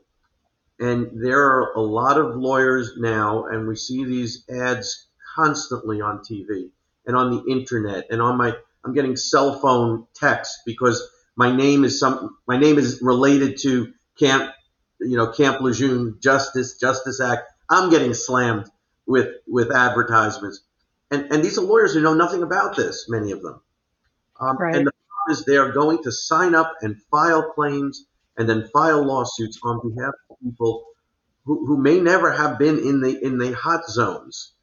And 0.80 1.24
there 1.24 1.42
are 1.42 1.74
a 1.74 1.82
lot 1.82 2.18
of 2.18 2.36
lawyers 2.36 2.94
now, 2.98 3.46
and 3.46 3.68
we 3.68 3.76
see 3.76 4.04
these 4.04 4.46
ads 4.50 5.08
constantly 5.36 6.02
on 6.02 6.20
TV 6.20 6.70
and 7.06 7.16
on 7.16 7.32
the 7.32 7.52
internet 7.52 8.08
and 8.10 8.22
on 8.22 8.38
my 8.38 8.54
I'm 8.86 8.94
getting 8.94 9.16
cell 9.16 9.60
phone 9.60 10.08
texts 10.14 10.62
because 10.66 11.10
my 11.36 11.56
name 11.56 11.84
is 11.84 12.00
some 12.00 12.38
my 12.48 12.58
name 12.58 12.78
is 12.78 13.00
related 13.02 13.58
to 13.62 13.94
Camp 14.20 14.52
you 15.00 15.18
know 15.18 15.32
Camp 15.32 15.62
Lejeune 15.62 16.18
Justice 16.22 16.78
Justice 16.78 17.20
Act. 17.20 17.44
I'm 17.70 17.90
getting 17.90 18.14
slammed 18.14 18.70
with 19.06 19.36
with 19.48 19.72
advertisements, 19.72 20.62
and 21.12 21.32
and 21.32 21.44
these 21.44 21.58
are 21.58 21.62
lawyers 21.62 21.94
who 21.94 22.02
know 22.02 22.14
nothing 22.14 22.44
about 22.44 22.76
this. 22.76 23.08
Many 23.10 23.32
of 23.32 23.42
them, 23.42 23.62
um, 24.40 24.58
right. 24.58 24.76
and 24.76 24.88
the 24.88 24.92
problem 24.92 25.32
is 25.32 25.46
they 25.46 25.58
are 25.58 25.72
going 25.72 26.04
to 26.04 26.12
sign 26.12 26.56
up 26.56 26.74
and 26.82 27.02
file 27.12 27.52
claims 27.54 28.06
and 28.38 28.50
then 28.50 28.70
file 28.74 29.06
lawsuits 29.06 29.60
on 29.64 29.80
behalf 29.88 30.14
of 30.30 30.38
people 30.42 30.86
who, 31.46 31.66
who 31.66 31.78
may 31.78 32.00
never 32.00 32.32
have 32.32 32.58
been 32.58 32.80
in 32.80 33.02
the 33.02 33.24
in 33.24 33.38
the 33.38 33.54
hot 33.54 33.86
zones 33.90 34.54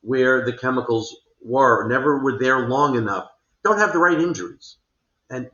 where 0.00 0.44
the 0.44 0.52
chemicals 0.52 1.16
were, 1.42 1.88
never 1.88 2.22
were 2.22 2.38
there 2.38 2.68
long 2.68 2.96
enough, 2.96 3.28
don't 3.64 3.78
have 3.78 3.92
the 3.92 3.98
right 3.98 4.20
injuries, 4.20 4.76
and 5.30 5.50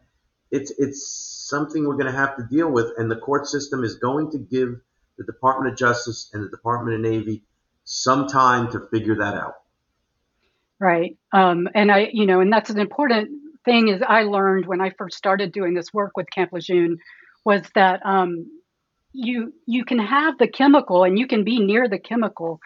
it's 0.51 0.73
it's 0.79 1.47
something 1.49 1.87
we're 1.87 1.97
going 1.97 2.13
to 2.13 2.13
have 2.13 2.37
to 2.37 2.47
deal 2.51 2.71
with, 2.71 2.93
and 2.97 3.11
the 3.11 3.17
court 3.17 3.47
system 3.47 3.83
is 3.85 3.97
going 3.97 4.31
to 4.31 4.39
give 4.39 4.81
the 5.17 5.25
Department 5.25 5.73
of 5.73 5.79
Justice 5.79 6.31
and 6.33 6.45
the 6.45 6.51
Department 6.51 6.97
of 6.97 7.01
Navy 7.01 7.43
some 7.85 8.27
time 8.27 8.71
to 8.73 8.81
figure 8.93 9.17
that 9.17 9.35
out. 9.35 9.55
Right, 10.79 11.17
um, 11.33 11.69
and 11.75 11.91
I, 11.91 12.11
you 12.13 12.27
know, 12.27 12.41
and 12.41 12.53
that's 12.53 12.71
an 12.71 12.79
important 12.79 13.31
thing. 13.65 13.89
Is 13.89 14.03
I 14.07 14.23
learned 14.23 14.67
when 14.67 14.81
I 14.81 14.91
first 14.91 15.17
started 15.17 15.53
doing 15.53 15.75
this 15.75 15.93
work 15.93 16.17
with 16.17 16.27
Camp 16.31 16.53
Lejeune 16.53 16.99
was 17.45 17.63
that 17.75 18.05
um, 18.05 18.47
you 19.13 19.53
you 19.67 19.85
can 19.85 19.99
have 19.99 20.39
the 20.39 20.49
chemical 20.49 21.05
and 21.05 21.19
you 21.19 21.27
can 21.27 21.45
be 21.45 21.59
near 21.61 21.89
the 21.89 21.99
chemical, 21.99 22.61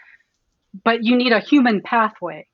but 0.84 1.04
you 1.04 1.16
need 1.16 1.32
a 1.32 1.40
human 1.40 1.82
pathway. 1.82 2.46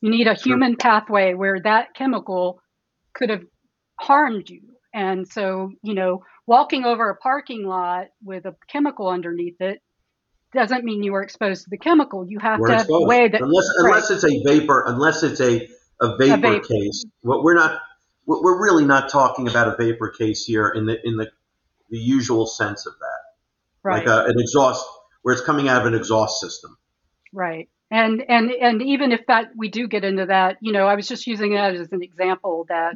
You 0.00 0.10
need 0.10 0.28
a 0.28 0.34
human 0.34 0.76
pathway 0.76 1.34
where 1.34 1.60
that 1.60 1.94
chemical 1.94 2.62
could 3.12 3.28
have 3.28 3.44
harmed 3.96 4.48
you. 4.48 4.62
And 4.94 5.28
so, 5.28 5.72
you 5.82 5.94
know, 5.94 6.22
walking 6.46 6.84
over 6.84 7.10
a 7.10 7.16
parking 7.16 7.64
lot 7.64 8.06
with 8.24 8.46
a 8.46 8.56
chemical 8.68 9.08
underneath 9.08 9.60
it 9.60 9.80
doesn't 10.52 10.84
mean 10.84 11.02
you 11.02 11.12
were 11.12 11.22
exposed 11.22 11.64
to 11.64 11.70
the 11.70 11.78
chemical. 11.78 12.26
You 12.26 12.38
have 12.40 12.60
we're 12.60 12.68
to 12.68 12.74
exposed. 12.74 13.08
way 13.08 13.28
that 13.28 13.40
unless 13.40 13.68
unless 13.78 14.10
it's 14.10 14.24
a 14.24 14.42
vapor, 14.44 14.84
unless 14.86 15.22
it's 15.22 15.40
a 15.40 15.68
a 16.00 16.16
vapor, 16.16 16.34
a 16.34 16.36
vapor. 16.36 16.66
case. 16.66 17.04
What 17.22 17.42
we're 17.42 17.54
not 17.54 17.80
we're 18.26 18.62
really 18.62 18.84
not 18.84 19.08
talking 19.08 19.48
about 19.48 19.68
a 19.68 19.76
vapor 19.76 20.08
case 20.10 20.44
here 20.44 20.68
in 20.68 20.86
the 20.86 20.98
in 21.06 21.16
the 21.16 21.30
the 21.90 21.98
usual 21.98 22.46
sense 22.46 22.86
of 22.86 22.94
that, 23.00 23.20
right. 23.82 23.98
like 23.98 24.06
a, 24.06 24.30
an 24.30 24.38
exhaust 24.38 24.86
where 25.22 25.32
it's 25.32 25.44
coming 25.44 25.68
out 25.68 25.80
of 25.80 25.86
an 25.86 25.94
exhaust 25.94 26.40
system. 26.40 26.76
Right. 27.32 27.68
And 27.90 28.22
and 28.28 28.50
and 28.52 28.82
even 28.82 29.10
if 29.12 29.26
that 29.26 29.50
we 29.56 29.68
do 29.68 29.88
get 29.88 30.04
into 30.04 30.26
that, 30.26 30.58
you 30.60 30.72
know, 30.72 30.86
I 30.86 30.94
was 30.94 31.08
just 31.08 31.26
using 31.26 31.54
that 31.54 31.74
as 31.74 31.90
an 31.90 32.02
example 32.02 32.66
that, 32.68 32.94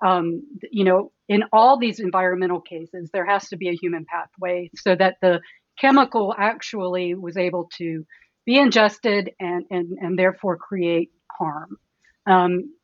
um, 0.00 0.44
you 0.70 0.84
know, 0.84 1.10
in 1.28 1.42
all 1.52 1.78
these 1.78 1.98
environmental 1.98 2.60
cases, 2.60 3.10
there 3.12 3.26
has 3.26 3.48
to 3.48 3.56
be 3.56 3.68
a 3.68 3.72
human 3.72 4.04
pathway 4.04 4.70
so 4.76 4.94
that 4.94 5.16
the 5.20 5.40
chemical 5.78 6.34
actually 6.36 7.14
was 7.14 7.36
able 7.36 7.68
to 7.78 8.04
be 8.44 8.58
ingested 8.58 9.32
and 9.40 9.64
and 9.70 9.98
and 10.00 10.18
therefore 10.18 10.56
create 10.56 11.10
harm. 11.30 11.78
Um, 12.26 12.74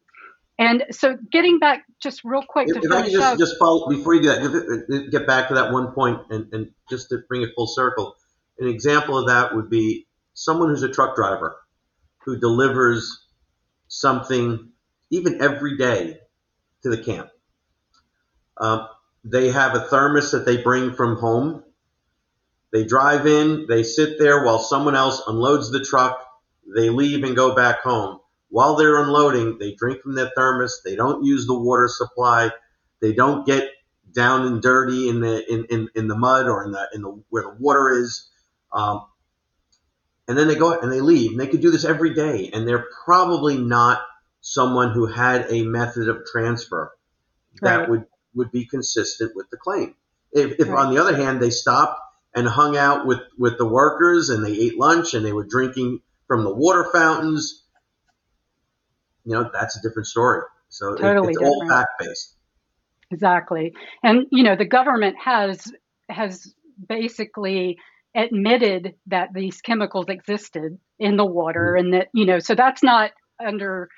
and 0.58 0.84
so, 0.90 1.16
getting 1.30 1.58
back 1.58 1.84
just 2.00 2.22
real 2.24 2.42
quick 2.46 2.68
if, 2.68 2.80
to 2.80 2.86
if 2.86 2.92
I 2.92 3.02
can 3.02 3.10
just, 3.10 3.38
just 3.38 3.58
follow 3.58 3.88
before 3.88 4.14
you 4.14 4.22
do 4.22 4.28
that, 4.28 5.08
get 5.10 5.26
back 5.26 5.48
to 5.48 5.54
that 5.54 5.72
one 5.72 5.92
point 5.92 6.20
and, 6.30 6.52
and 6.52 6.70
just 6.90 7.08
to 7.08 7.18
bring 7.28 7.42
it 7.42 7.50
full 7.56 7.66
circle. 7.66 8.16
An 8.58 8.68
example 8.68 9.18
of 9.18 9.26
that 9.28 9.54
would 9.54 9.70
be 9.70 10.06
someone 10.34 10.68
who's 10.68 10.82
a 10.82 10.88
truck 10.88 11.16
driver 11.16 11.56
who 12.24 12.38
delivers 12.38 13.26
something 13.88 14.70
even 15.10 15.42
every 15.42 15.76
day 15.76 16.18
to 16.82 16.90
the 16.90 17.02
camp. 17.02 17.30
Um, 18.58 18.86
they 19.24 19.50
have 19.50 19.74
a 19.74 19.80
thermos 19.80 20.32
that 20.32 20.46
they 20.46 20.62
bring 20.62 20.94
from 20.94 21.16
home. 21.16 21.64
They 22.72 22.84
drive 22.84 23.26
in, 23.26 23.66
they 23.68 23.82
sit 23.82 24.18
there 24.18 24.44
while 24.44 24.58
someone 24.58 24.96
else 24.96 25.22
unloads 25.26 25.70
the 25.70 25.84
truck. 25.84 26.26
They 26.74 26.88
leave 26.88 27.22
and 27.24 27.36
go 27.36 27.54
back 27.54 27.80
home 27.80 28.20
while 28.52 28.76
they're 28.76 29.02
unloading, 29.02 29.56
they 29.58 29.72
drink 29.72 30.02
from 30.02 30.14
their 30.14 30.30
thermos. 30.36 30.82
They 30.84 30.94
don't 30.94 31.24
use 31.24 31.46
the 31.46 31.58
water 31.58 31.88
supply. 31.88 32.50
They 33.00 33.14
don't 33.14 33.46
get 33.46 33.70
down 34.12 34.46
and 34.46 34.60
dirty 34.60 35.08
in 35.08 35.22
the 35.22 35.50
in, 35.50 35.64
in, 35.70 35.88
in 35.94 36.06
the 36.06 36.18
mud 36.18 36.46
or 36.46 36.62
in 36.62 36.70
the 36.70 36.86
in 36.92 37.00
the 37.00 37.22
where 37.30 37.44
the 37.44 37.56
water 37.58 37.88
is. 37.88 38.30
Um, 38.70 39.06
and 40.28 40.36
then 40.36 40.48
they 40.48 40.54
go 40.54 40.78
and 40.78 40.92
they 40.92 41.00
leave. 41.00 41.30
And 41.30 41.40
they 41.40 41.46
could 41.46 41.62
do 41.62 41.70
this 41.70 41.86
every 41.86 42.12
day. 42.12 42.50
And 42.52 42.68
they're 42.68 42.88
probably 43.06 43.56
not 43.56 44.02
someone 44.42 44.92
who 44.92 45.06
had 45.06 45.46
a 45.48 45.64
method 45.64 46.10
of 46.10 46.26
transfer 46.30 46.92
that 47.62 47.88
would 47.88 48.04
would 48.34 48.52
be 48.52 48.66
consistent 48.66 49.34
with 49.34 49.48
the 49.48 49.56
claim. 49.56 49.94
If, 50.30 50.60
if 50.60 50.68
right. 50.68 50.78
on 50.78 50.94
the 50.94 51.00
other 51.00 51.16
hand 51.16 51.40
they 51.40 51.48
stopped 51.48 52.01
and 52.34 52.46
hung 52.48 52.76
out 52.76 53.06
with 53.06 53.20
with 53.38 53.58
the 53.58 53.66
workers 53.66 54.30
and 54.30 54.44
they 54.44 54.52
ate 54.52 54.78
lunch 54.78 55.14
and 55.14 55.24
they 55.24 55.32
were 55.32 55.46
drinking 55.46 56.00
from 56.26 56.44
the 56.44 56.54
water 56.54 56.86
fountains 56.92 57.62
you 59.24 59.34
know, 59.34 59.50
that's 59.52 59.76
a 59.76 59.82
different 59.82 60.06
story. 60.06 60.42
So 60.68 60.94
totally 60.94 61.28
it, 61.28 61.30
it's 61.30 61.38
different. 61.38 61.62
all 61.62 61.68
fact 61.68 61.90
based. 61.98 62.36
Exactly. 63.10 63.74
And, 64.02 64.26
you 64.30 64.42
know, 64.42 64.56
the 64.56 64.64
government 64.64 65.16
has, 65.22 65.70
has 66.08 66.52
basically 66.88 67.78
admitted 68.14 68.94
that 69.06 69.30
these 69.34 69.60
chemicals 69.60 70.06
existed 70.08 70.78
in 70.98 71.16
the 71.16 71.24
water 71.24 71.76
mm-hmm. 71.76 71.84
and 71.84 71.94
that, 71.94 72.08
you 72.14 72.24
know, 72.24 72.38
so 72.38 72.54
that's 72.54 72.82
not 72.82 73.12
under, 73.44 73.88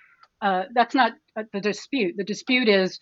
uh, 0.42 0.64
that's 0.74 0.94
not 0.94 1.12
the 1.52 1.60
dispute. 1.60 2.16
The 2.16 2.24
dispute 2.24 2.68
is, 2.68 2.98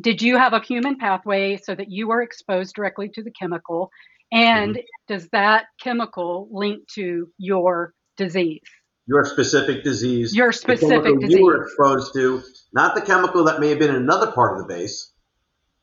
did 0.00 0.22
you 0.22 0.36
have 0.36 0.52
a 0.52 0.60
human 0.60 0.96
pathway 0.96 1.56
so 1.56 1.74
that 1.74 1.90
you 1.90 2.06
were 2.06 2.22
exposed 2.22 2.74
directly 2.76 3.08
to 3.14 3.22
the 3.22 3.32
chemical? 3.32 3.90
And 4.30 4.76
mm-hmm. 4.76 5.14
does 5.14 5.28
that 5.30 5.66
chemical 5.80 6.48
link 6.50 6.86
to 6.94 7.30
your 7.38 7.94
disease? 8.16 8.60
your 9.08 9.24
specific 9.24 9.82
disease, 9.82 10.36
your 10.36 10.52
specific 10.52 11.18
disease 11.18 11.38
you 11.38 11.44
were 11.44 11.64
exposed 11.64 12.12
to, 12.12 12.42
not 12.74 12.94
the 12.94 13.00
chemical 13.00 13.44
that 13.44 13.58
may 13.58 13.70
have 13.70 13.78
been 13.78 13.88
in 13.88 13.96
another 13.96 14.30
part 14.30 14.52
of 14.52 14.68
the 14.68 14.74
base. 14.74 15.10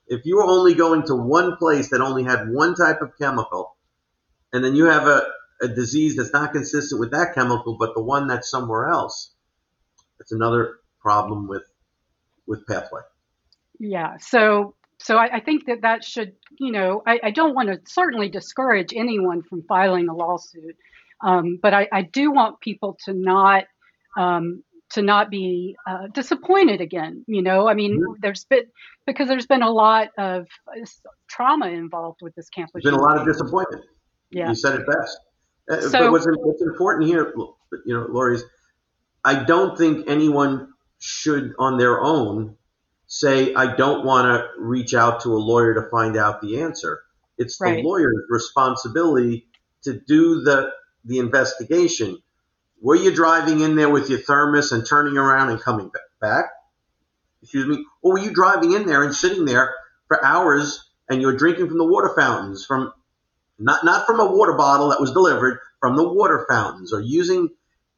If 0.08 0.22
you 0.26 0.36
were 0.36 0.44
only 0.44 0.76
going 0.76 1.04
to 1.08 1.16
one 1.16 1.58
place 1.58 1.90
that 1.90 2.02
only 2.02 2.24
had 2.24 2.52
one 2.52 2.76
type 2.76 3.02
of 3.02 3.18
chemical, 3.20 3.76
and 4.54 4.64
then 4.64 4.76
you 4.76 4.86
have 4.86 5.08
a, 5.08 5.24
a 5.60 5.68
disease 5.68 6.16
that's 6.16 6.32
not 6.32 6.54
consistent 6.54 7.00
with 7.00 7.12
that 7.12 7.34
chemical, 7.34 7.78
but 7.80 7.96
the 7.96 8.04
one 8.04 8.28
that's 8.28 8.48
somewhere 8.48 8.90
else, 8.90 9.34
that's 10.20 10.32
another 10.32 10.76
problem 11.02 11.48
with 11.48 11.64
with 12.46 12.66
pathway. 12.68 13.02
Yeah. 13.80 14.18
So 14.18 14.76
so 15.00 15.18
I, 15.18 15.38
I, 15.38 15.40
think 15.40 15.66
that 15.66 15.82
that 15.82 16.04
should, 16.04 16.34
you 16.60 16.72
know, 16.72 17.04
I, 17.06 17.20
I 17.24 17.32
don't 17.32 17.54
want 17.54 17.70
to 17.70 17.80
certainly 17.86 18.30
discourage 18.30 18.94
anyone 18.96 19.44
from 19.44 19.64
filing 19.64 20.08
a 20.10 20.16
lawsuit. 20.16 20.76
Um, 21.24 21.60
but 21.62 21.74
I, 21.74 21.88
I, 21.92 22.02
do 22.02 22.32
want 22.32 22.60
people 22.60 22.98
to 23.06 23.14
not 23.14 23.66
um, 24.18 24.64
to 24.92 25.02
not 25.02 25.30
be 25.30 25.76
uh, 25.88 26.08
disappointed 26.14 26.82
again. 26.82 27.24
You 27.28 27.42
know, 27.42 27.68
I 27.68 27.74
mean, 27.74 28.00
mm-hmm. 28.00 28.14
there's 28.22 28.46
been 28.46 28.66
because 29.06 29.28
there's 29.28 29.48
been 29.48 29.64
a 29.64 29.72
lot 29.72 30.10
of 30.18 30.48
uh, 30.68 30.86
trauma 31.30 31.68
involved 31.68 32.20
with 32.22 32.36
this 32.36 32.50
campus. 32.50 32.82
There's 32.84 32.96
been 32.96 33.00
a 33.00 33.04
lot 33.04 33.18
of 33.18 33.26
disappointment. 33.26 33.86
Yeah, 34.30 34.50
you 34.50 34.56
said 34.56 34.80
it 34.80 34.88
best. 34.88 35.20
Uh, 35.70 35.82
so, 35.82 36.00
but 36.00 36.12
what's, 36.12 36.28
what's 36.28 36.62
important 36.62 37.08
here, 37.08 37.34
you 37.86 37.94
know, 37.94 38.08
Lori, 38.10 38.36
is 38.36 38.44
I 39.24 39.44
don't 39.44 39.78
think 39.78 40.08
anyone 40.08 40.70
should, 41.00 41.54
on 41.58 41.78
their 41.78 42.02
own, 42.02 42.56
say 43.08 43.54
I 43.54 43.76
don't 43.76 44.06
want 44.06 44.26
to 44.26 44.48
reach 44.60 44.94
out 44.94 45.22
to 45.22 45.30
a 45.30 45.38
lawyer 45.38 45.74
to 45.76 45.90
find 45.90 46.18
out 46.18 46.42
the 46.42 46.62
answer. 46.62 47.02
It's 47.38 47.58
the 47.58 47.82
lawyer's 47.84 48.26
responsibility 48.30 49.48
to 49.84 50.00
do 50.00 50.42
the 50.42 50.72
the 51.06 51.20
investigation, 51.20 52.18
were 52.82 52.96
you 52.96 53.14
driving 53.14 53.62
in 53.62 53.76
there 53.76 53.90
with 53.90 54.10
your 54.10 54.20
thermos 54.20 54.72
and 54.72 54.86
turning 54.86 55.18
around 55.18 55.50
and 55.50 55.62
coming 55.62 55.92
back? 56.20 56.46
Excuse 57.42 57.68
me. 57.68 57.86
Or 58.02 58.14
were 58.14 58.20
you 58.20 58.34
driving 58.34 58.74
in 58.74 58.86
there 58.86 59.04
and 59.04 59.14
sitting 59.14 59.46
there 59.46 59.74
for 60.08 60.24
hours 60.26 60.90
and 61.10 61.22
you're 61.22 61.38
drinking 61.38 61.68
from 61.68 61.78
the 61.78 61.86
water 61.86 62.14
fountains 62.16 62.66
from 62.66 62.92
not 63.58 63.86
not 63.86 64.06
from 64.06 64.20
a 64.20 64.26
water 64.26 64.54
bottle 64.54 64.90
that 64.90 65.00
was 65.00 65.12
delivered 65.12 65.60
from 65.80 65.96
the 65.96 66.08
water 66.08 66.46
fountains 66.50 66.92
or 66.92 67.00
using 67.00 67.50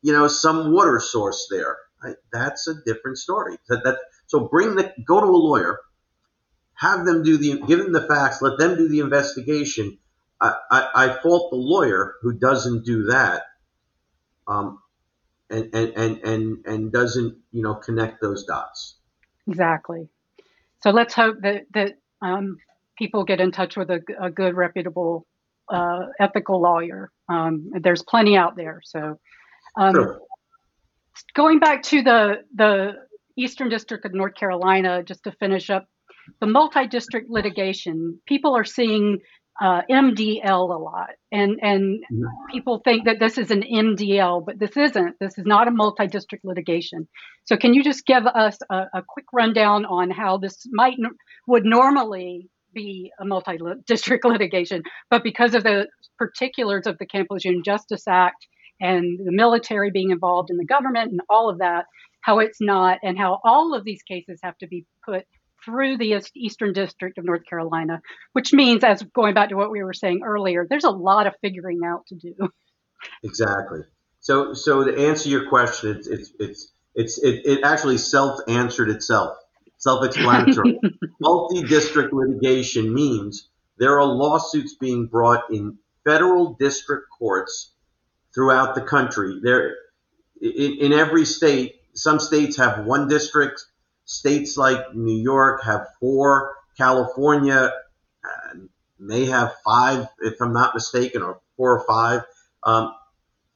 you 0.02 0.14
know 0.14 0.28
some 0.28 0.72
water 0.72 1.00
source 1.00 1.48
there 1.50 1.78
right? 2.04 2.16
that's 2.32 2.68
a 2.68 2.76
different 2.86 3.18
story 3.18 3.58
that, 3.70 3.84
that 3.84 3.98
so 4.28 4.48
bring 4.48 4.76
the 4.76 4.94
go 5.06 5.20
to 5.20 5.26
a 5.26 5.30
lawyer 5.30 5.80
have 6.74 7.06
them 7.06 7.24
do 7.24 7.38
the 7.38 7.62
give 7.68 7.80
them 7.80 7.92
the 7.92 8.08
facts 8.08 8.42
let 8.42 8.58
them 8.58 8.78
do 8.78 8.88
the 8.88 9.00
investigation 9.00 9.98
i, 10.40 10.54
I, 10.72 10.90
I 10.96 11.22
fault 11.22 11.52
the 11.52 11.58
lawyer 11.58 12.16
who 12.22 12.34
doesn't 12.34 12.86
do 12.86 13.06
that 13.06 13.44
um, 14.48 14.80
and, 15.50 15.74
and, 15.74 15.94
and, 15.98 16.18
and, 16.24 16.66
and 16.66 16.92
doesn't 16.92 17.38
you 17.52 17.64
know 17.64 17.76
connect 17.76 18.22
those 18.22 18.46
dots 18.46 18.96
exactly 19.48 20.08
so 20.84 20.92
let's 20.92 21.14
hope 21.14 21.38
that 21.42 21.66
that 21.74 21.98
um, 22.22 22.58
people 22.98 23.24
get 23.24 23.40
in 23.40 23.52
touch 23.52 23.78
with 23.78 23.90
a, 23.90 24.02
a 24.20 24.30
good 24.30 24.56
reputable 24.56 25.26
uh, 25.70 26.08
ethical 26.20 26.62
lawyer. 26.62 27.12
Um, 27.30 27.72
there's 27.82 28.04
plenty 28.04 28.38
out 28.38 28.56
there. 28.56 28.82
So, 28.84 29.20
um, 29.76 29.94
sure. 29.94 30.22
going 31.36 31.60
back 31.60 31.84
to 31.84 32.02
the 32.02 32.44
the 32.56 32.94
Eastern 33.38 33.70
District 33.70 34.06
of 34.06 34.14
North 34.14 34.36
Carolina, 34.36 35.04
just 35.04 35.24
to 35.24 35.32
finish 35.34 35.70
up, 35.70 35.86
the 36.42 36.48
multi-district 36.48 37.30
litigation. 37.30 38.20
People 38.28 38.56
are 38.56 38.66
seeing 38.66 39.20
uh, 39.62 39.82
MDL 39.90 40.70
a 40.70 40.78
lot, 40.78 41.12
and 41.32 41.58
and 41.62 42.04
mm-hmm. 42.12 42.26
people 42.52 42.82
think 42.84 43.06
that 43.06 43.20
this 43.20 43.38
is 43.38 43.50
an 43.50 43.64
MDL, 43.64 44.46
but 44.46 44.60
this 44.60 44.78
isn't. 44.78 45.16
This 45.20 45.38
is 45.38 45.46
not 45.46 45.68
a 45.68 45.72
multi-district 45.72 46.46
litigation. 46.46 47.08
So, 47.46 47.58
can 47.58 47.74
you 47.74 47.84
just 47.84 48.06
give 48.06 48.28
us 48.28 48.58
a, 48.70 48.86
a 48.94 49.04
quick 49.08 49.26
rundown 49.34 49.86
on 49.86 50.12
how 50.12 50.38
this 50.38 50.68
might 50.72 50.98
would 51.48 51.66
normally 51.66 52.50
be 52.74 53.12
a 53.20 53.26
multi-district 53.26 54.26
litigation, 54.34 54.84
but 55.10 55.24
because 55.24 55.56
of 55.56 55.64
the 55.64 55.88
particulars 56.20 56.86
of 56.86 56.98
the 57.00 57.06
Camp 57.08 57.28
Lejeune 57.32 57.64
Justice 57.64 58.08
Act 58.08 58.46
and 58.80 59.20
the 59.26 59.32
military 59.32 59.90
being 59.90 60.12
involved 60.12 60.52
in 60.52 60.58
the 60.58 60.66
government 60.66 61.12
and 61.12 61.22
all 61.30 61.50
of 61.50 61.58
that, 61.60 61.86
how 62.22 62.40
it's 62.40 62.60
not, 62.60 63.00
and 63.04 63.18
how 63.18 63.40
all 63.44 63.74
of 63.74 63.84
these 63.84 64.04
cases 64.04 64.40
have 64.44 64.58
to 64.60 64.68
be 64.68 64.86
put 65.06 65.26
through 65.64 65.98
the 65.98 66.22
Eastern 66.36 66.74
District 66.74 67.18
of 67.18 67.26
North 67.26 67.46
Carolina, 67.50 68.02
which 68.34 68.54
means, 68.54 68.84
as 68.84 69.04
going 69.14 69.34
back 69.34 69.50
to 69.50 69.56
what 69.56 69.72
we 69.72 69.84
were 69.84 69.94
saying 69.94 70.22
earlier, 70.26 70.66
there's 70.70 70.84
a 70.84 70.90
lot 70.90 71.28
of 71.28 71.34
figuring 71.42 71.82
out 71.86 72.06
to 72.08 72.16
do. 72.16 72.36
Exactly. 73.24 73.82
So, 74.22 74.54
so 74.54 74.84
to 74.84 75.08
answer 75.08 75.30
your 75.30 75.48
question, 75.48 75.96
it's 75.96 76.08
it's 76.08 76.32
it's 76.40 76.72
it's 76.96 77.18
it, 77.20 77.46
it 77.46 77.60
actually 77.64 77.98
self 77.98 78.40
answered 78.48 78.90
itself 78.90 79.38
self-explanatory. 79.78 80.80
Multi-district 81.20 82.14
litigation 82.14 82.94
means 82.94 83.50
there 83.78 84.00
are 84.00 84.06
lawsuits 84.06 84.76
being 84.76 85.08
brought 85.08 85.44
in 85.52 85.78
federal 86.04 86.54
district 86.60 87.08
courts 87.18 87.74
throughout 88.34 88.76
the 88.76 88.82
country. 88.82 89.40
There, 89.42 89.76
in, 90.42 90.78
in 90.80 90.94
every 90.94 91.26
state, 91.26 91.77
some 91.98 92.20
states 92.20 92.58
have 92.58 92.86
one 92.86 93.08
district. 93.08 93.66
States 94.06 94.56
like 94.58 94.96
New 94.96 95.18
York 95.18 95.64
have 95.64 95.88
four. 96.00 96.56
California 96.78 97.72
uh, 98.24 98.60
may 99.00 99.26
have 99.26 99.56
five, 99.66 100.08
if 100.22 100.42
I'm 100.42 100.54
not 100.54 100.76
mistaken, 100.76 101.22
or 101.22 101.40
four 101.58 101.80
or 101.80 101.86
five. 101.88 102.22
Um, 102.64 102.94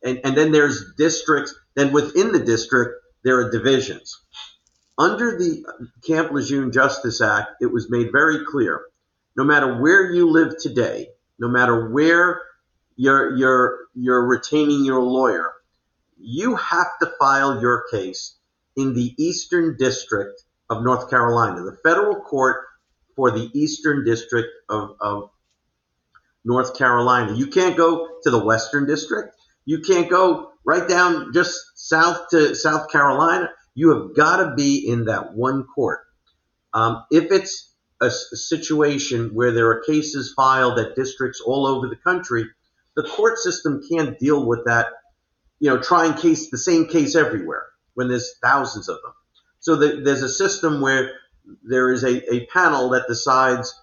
and, 0.03 0.19
and 0.23 0.35
then 0.35 0.51
there's 0.51 0.93
districts. 0.97 1.53
Then 1.75 1.93
within 1.93 2.31
the 2.31 2.43
district, 2.43 2.95
there 3.23 3.37
are 3.37 3.51
divisions. 3.51 4.19
Under 4.97 5.37
the 5.37 5.63
Camp 6.05 6.31
Lejeune 6.31 6.71
Justice 6.71 7.21
Act, 7.21 7.61
it 7.61 7.71
was 7.71 7.89
made 7.89 8.11
very 8.11 8.45
clear 8.45 8.81
no 9.37 9.43
matter 9.43 9.81
where 9.81 10.11
you 10.11 10.29
live 10.29 10.53
today, 10.59 11.07
no 11.39 11.47
matter 11.47 11.89
where 11.89 12.41
you're, 12.95 13.35
you're, 13.35 13.77
you're 13.95 14.25
retaining 14.25 14.83
your 14.83 15.01
lawyer, 15.01 15.53
you 16.23 16.55
have 16.55 16.87
to 17.01 17.11
file 17.19 17.61
your 17.61 17.85
case 17.91 18.37
in 18.75 18.93
the 18.93 19.13
Eastern 19.17 19.75
District 19.77 20.41
of 20.69 20.83
North 20.83 21.09
Carolina, 21.09 21.63
the 21.63 21.77
federal 21.83 22.21
court 22.21 22.65
for 23.15 23.31
the 23.31 23.49
Eastern 23.53 24.05
District 24.05 24.47
of, 24.69 24.95
of 24.99 25.29
North 26.43 26.77
Carolina. 26.77 27.35
You 27.35 27.47
can't 27.47 27.77
go 27.77 28.07
to 28.23 28.29
the 28.29 28.43
Western 28.43 28.87
District. 28.87 29.35
You 29.65 29.79
can't 29.79 30.09
go 30.09 30.51
right 30.65 30.87
down 30.87 31.33
just 31.33 31.59
south 31.75 32.29
to 32.31 32.55
South 32.55 32.89
Carolina. 32.91 33.49
You 33.75 33.89
have 33.89 34.15
got 34.15 34.37
to 34.37 34.55
be 34.55 34.87
in 34.87 35.05
that 35.05 35.33
one 35.33 35.63
court. 35.63 36.01
Um, 36.73 37.03
if 37.11 37.31
it's 37.31 37.73
a, 38.01 38.07
a 38.07 38.11
situation 38.11 39.33
where 39.33 39.51
there 39.51 39.69
are 39.71 39.81
cases 39.81 40.33
filed 40.35 40.79
at 40.79 40.95
districts 40.95 41.41
all 41.41 41.67
over 41.67 41.87
the 41.87 41.95
country, 41.95 42.45
the 42.95 43.03
court 43.03 43.37
system 43.37 43.81
can't 43.89 44.17
deal 44.19 44.45
with 44.45 44.65
that. 44.65 44.87
You 45.61 45.69
know, 45.69 45.81
try 45.81 46.07
and 46.07 46.17
case 46.17 46.49
the 46.49 46.57
same 46.57 46.87
case 46.87 47.15
everywhere 47.15 47.67
when 47.93 48.09
there's 48.09 48.35
thousands 48.43 48.89
of 48.89 48.97
them. 49.01 49.13
So 49.59 49.77
the, 49.77 50.01
there's 50.03 50.23
a 50.23 50.29
system 50.29 50.81
where 50.81 51.13
there 51.63 51.93
is 51.93 52.03
a, 52.03 52.33
a 52.33 52.45
panel 52.47 52.89
that 52.89 53.07
decides 53.07 53.73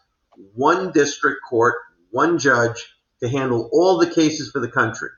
one 0.54 0.92
district 0.92 1.38
court, 1.48 1.76
one 2.10 2.38
judge 2.38 2.84
to 3.20 3.28
handle 3.28 3.70
all 3.72 3.96
the 3.98 4.10
cases 4.10 4.50
for 4.50 4.60
the 4.60 4.70
country. 4.70 5.08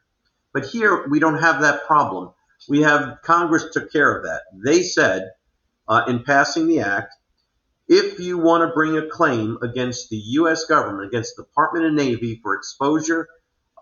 But 0.52 0.66
here 0.66 1.08
we 1.08 1.18
don't 1.18 1.40
have 1.40 1.62
that 1.62 1.86
problem 1.86 2.34
we 2.68 2.82
have 2.82 3.18
Congress 3.22 3.66
took 3.72 3.92
care 3.92 4.16
of 4.16 4.24
that. 4.24 4.42
They 4.52 4.82
said 4.82 5.30
uh, 5.88 6.04
in 6.08 6.22
passing 6.22 6.66
the 6.66 6.80
act, 6.80 7.14
if 7.88 8.20
you 8.20 8.38
want 8.38 8.68
to 8.68 8.74
bring 8.74 8.96
a 8.96 9.08
claim 9.08 9.58
against 9.62 10.10
the 10.10 10.16
U.S. 10.16 10.64
government, 10.64 11.08
against 11.08 11.36
the 11.36 11.42
Department 11.42 11.86
of 11.86 11.92
Navy 11.94 12.38
for 12.42 12.54
exposure 12.54 13.28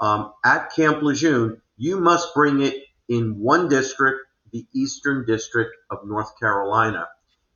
um, 0.01 0.33
at 0.45 0.73
Camp 0.75 1.03
Lejeune, 1.03 1.61
you 1.77 1.99
must 1.99 2.35
bring 2.35 2.61
it 2.61 2.85
in 3.09 3.39
one 3.39 3.69
district, 3.69 4.21
the 4.53 4.67
Eastern 4.75 5.25
District 5.27 5.71
of 5.91 6.07
North 6.07 6.39
Carolina. 6.39 7.09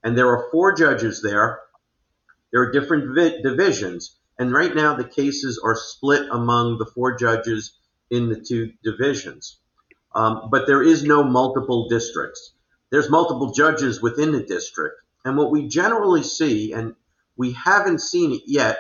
And 0.03 0.17
there 0.17 0.29
are 0.29 0.51
four 0.51 0.75
judges 0.75 1.23
there. 1.23 1.61
There 2.51 2.63
are 2.63 2.73
different 2.73 3.15
vi- 3.15 3.41
divisions. 3.43 4.17
And 4.39 4.53
right 4.53 4.75
now, 4.75 4.95
the 4.95 5.05
cases 5.05 5.61
are 5.63 5.77
split 5.77 6.29
among 6.31 6.79
the 6.79 6.87
four 6.87 7.17
judges 7.17 7.75
in 8.11 8.29
the 8.29 8.41
two 8.41 8.73
divisions. 8.83 9.59
Um, 10.15 10.49
but 10.51 10.67
there 10.67 10.83
is 10.83 11.05
no 11.05 11.23
multiple 11.23 11.89
districts. 11.89 12.53
There's 12.91 13.09
multiple 13.09 13.53
judges 13.53 14.03
within 14.03 14.33
the 14.33 14.43
district. 14.43 15.01
And 15.25 15.37
what 15.37 15.51
we 15.51 15.69
generally 15.69 16.23
see, 16.23 16.73
and 16.73 16.95
we 17.37 17.53
haven't 17.53 18.01
seen 18.01 18.33
it 18.33 18.43
yet 18.47 18.79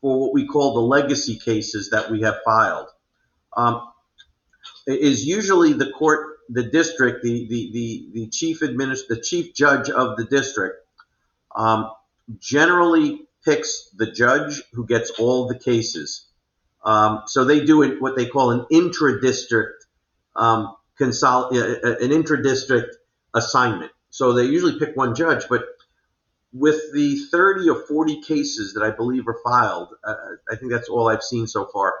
for 0.00 0.20
what 0.20 0.32
we 0.32 0.46
call 0.46 0.74
the 0.74 0.80
legacy 0.80 1.38
cases 1.38 1.90
that 1.90 2.10
we 2.10 2.22
have 2.22 2.38
filed, 2.44 2.88
um, 3.56 3.88
is 4.86 5.24
usually 5.24 5.72
the 5.72 5.90
court, 5.90 6.38
the 6.48 6.62
district, 6.62 7.22
the, 7.22 7.46
the, 7.48 7.70
the, 7.72 8.08
the 8.12 8.26
chief 8.28 8.60
administ- 8.60 9.08
the 9.08 9.20
chief 9.20 9.54
judge 9.54 9.90
of 9.90 10.16
the 10.16 10.24
district 10.24 10.86
um, 11.54 11.90
generally 12.38 13.26
picks 13.44 13.90
the 13.96 14.10
judge 14.10 14.62
who 14.72 14.86
gets 14.86 15.10
all 15.12 15.48
the 15.48 15.58
cases. 15.58 16.26
Um, 16.84 17.22
so 17.26 17.44
they 17.44 17.64
do 17.64 17.82
it, 17.82 18.00
what 18.00 18.16
they 18.16 18.26
call 18.26 18.50
an 18.52 18.66
intra-district 18.70 19.86
um, 20.34 20.74
consol- 20.98 21.52
uh, 21.52 21.88
uh, 21.88 21.96
an 22.00 22.12
intra-district 22.12 22.96
assignment. 23.34 23.92
So 24.10 24.32
they 24.32 24.44
usually 24.44 24.78
pick 24.78 24.96
one 24.96 25.14
judge, 25.14 25.44
but 25.48 25.64
with 26.52 26.80
the 26.92 27.16
30 27.30 27.68
or 27.68 27.86
40 27.86 28.22
cases 28.22 28.74
that 28.74 28.82
I 28.82 28.90
believe 28.90 29.28
are 29.28 29.38
filed, 29.44 29.94
uh, 30.02 30.14
I 30.50 30.56
think 30.56 30.72
that's 30.72 30.88
all 30.88 31.08
I've 31.08 31.22
seen 31.22 31.46
so 31.46 31.66
far. 31.66 31.94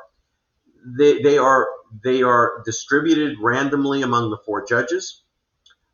They, 0.84 1.20
they 1.22 1.38
are 1.38 1.68
they 2.02 2.22
are 2.22 2.62
distributed 2.64 3.38
randomly 3.40 4.02
among 4.02 4.30
the 4.30 4.38
four 4.38 4.64
judges. 4.66 5.22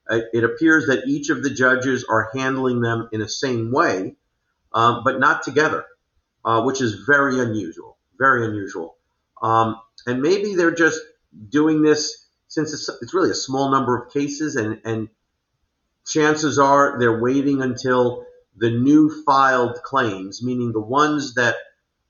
Uh, 0.08 0.20
it 0.32 0.44
appears 0.44 0.86
that 0.86 1.06
each 1.06 1.30
of 1.30 1.42
the 1.42 1.50
judges 1.50 2.04
are 2.08 2.30
handling 2.34 2.80
them 2.80 3.08
in 3.12 3.20
the 3.20 3.28
same 3.28 3.72
way, 3.72 4.14
um, 4.72 5.02
but 5.04 5.18
not 5.18 5.42
together, 5.42 5.84
uh, 6.44 6.62
which 6.62 6.80
is 6.80 7.04
very 7.06 7.40
unusual. 7.40 7.96
Very 8.18 8.46
unusual. 8.46 8.96
Um, 9.42 9.80
and 10.06 10.22
maybe 10.22 10.54
they're 10.54 10.74
just 10.74 11.00
doing 11.48 11.82
this 11.82 12.26
since 12.48 12.72
it's, 12.72 12.88
it's 13.02 13.12
really 13.12 13.30
a 13.30 13.34
small 13.34 13.70
number 13.70 13.96
of 13.96 14.12
cases 14.12 14.56
and, 14.56 14.80
and 14.84 15.08
chances 16.06 16.58
are 16.58 16.98
they're 16.98 17.20
waiting 17.20 17.60
until 17.62 18.25
the 18.56 18.70
new 18.70 19.22
filed 19.24 19.82
claims, 19.82 20.42
meaning 20.42 20.72
the 20.72 20.80
ones 20.80 21.34
that 21.34 21.56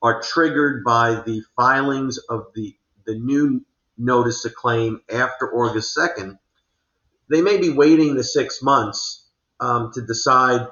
are 0.02 0.22
triggered 0.22 0.85
by 0.85 1.22
the 1.26 1.42
filings 1.56 2.18
of 2.18 2.46
the, 2.54 2.76
the 3.04 3.14
new 3.14 3.64
notice 3.98 4.44
of 4.44 4.54
claim 4.54 5.00
after 5.12 5.52
August 5.52 5.96
2nd, 5.96 6.38
they 7.28 7.42
may 7.42 7.59
be 7.59 7.70
waiting 7.70 8.14
the 8.14 8.24
six 8.24 8.62
months 8.62 9.26
um, 9.59 9.90
to 9.94 10.02
decide 10.02 10.68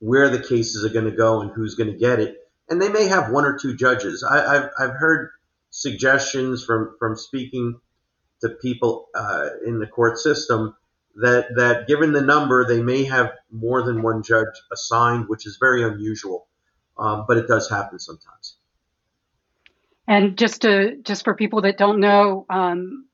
where 0.00 0.28
the 0.28 0.42
cases 0.42 0.84
are 0.84 0.92
going 0.92 1.10
to 1.10 1.16
go 1.16 1.40
and 1.40 1.50
who's 1.52 1.74
going 1.74 1.90
to 1.90 1.98
get 1.98 2.20
it. 2.20 2.36
And 2.68 2.82
they 2.82 2.88
may 2.88 3.06
have 3.06 3.30
one 3.30 3.44
or 3.44 3.56
two 3.58 3.76
judges. 3.76 4.22
I, 4.22 4.54
have 4.54 4.70
I've 4.78 4.94
heard 4.94 5.30
suggestions 5.70 6.64
from, 6.64 6.96
from 6.98 7.16
speaking 7.16 7.80
to 8.42 8.50
people 8.50 9.08
uh, 9.14 9.48
in 9.64 9.78
the 9.78 9.86
court 9.86 10.18
system 10.18 10.76
that 11.22 11.54
that 11.56 11.86
given 11.86 12.12
the 12.12 12.20
number, 12.20 12.66
they 12.66 12.82
may 12.82 13.04
have 13.04 13.32
more 13.50 13.82
than 13.82 14.02
one 14.02 14.22
judge 14.22 14.46
assigned, 14.72 15.28
which 15.28 15.46
is 15.46 15.56
very 15.60 15.82
unusual. 15.82 16.46
um, 16.98 17.24
but 17.28 17.36
it 17.36 17.46
does 17.46 17.68
happen 17.68 17.98
sometimes. 17.98 18.56
And 20.08 20.38
just 20.38 20.62
to 20.62 20.96
just 21.02 21.24
for 21.24 21.34
people 21.34 21.62
that 21.62 21.78
don't 21.78 22.00
know, 22.00 22.46
um, 22.48 23.06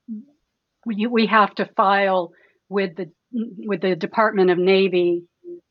we 0.84 1.06
we 1.06 1.26
have 1.26 1.54
to 1.56 1.66
file 1.76 2.32
with 2.68 2.96
the 2.96 3.10
with 3.32 3.80
the 3.80 3.96
Department 3.96 4.50
of 4.50 4.58
Navy 4.58 5.24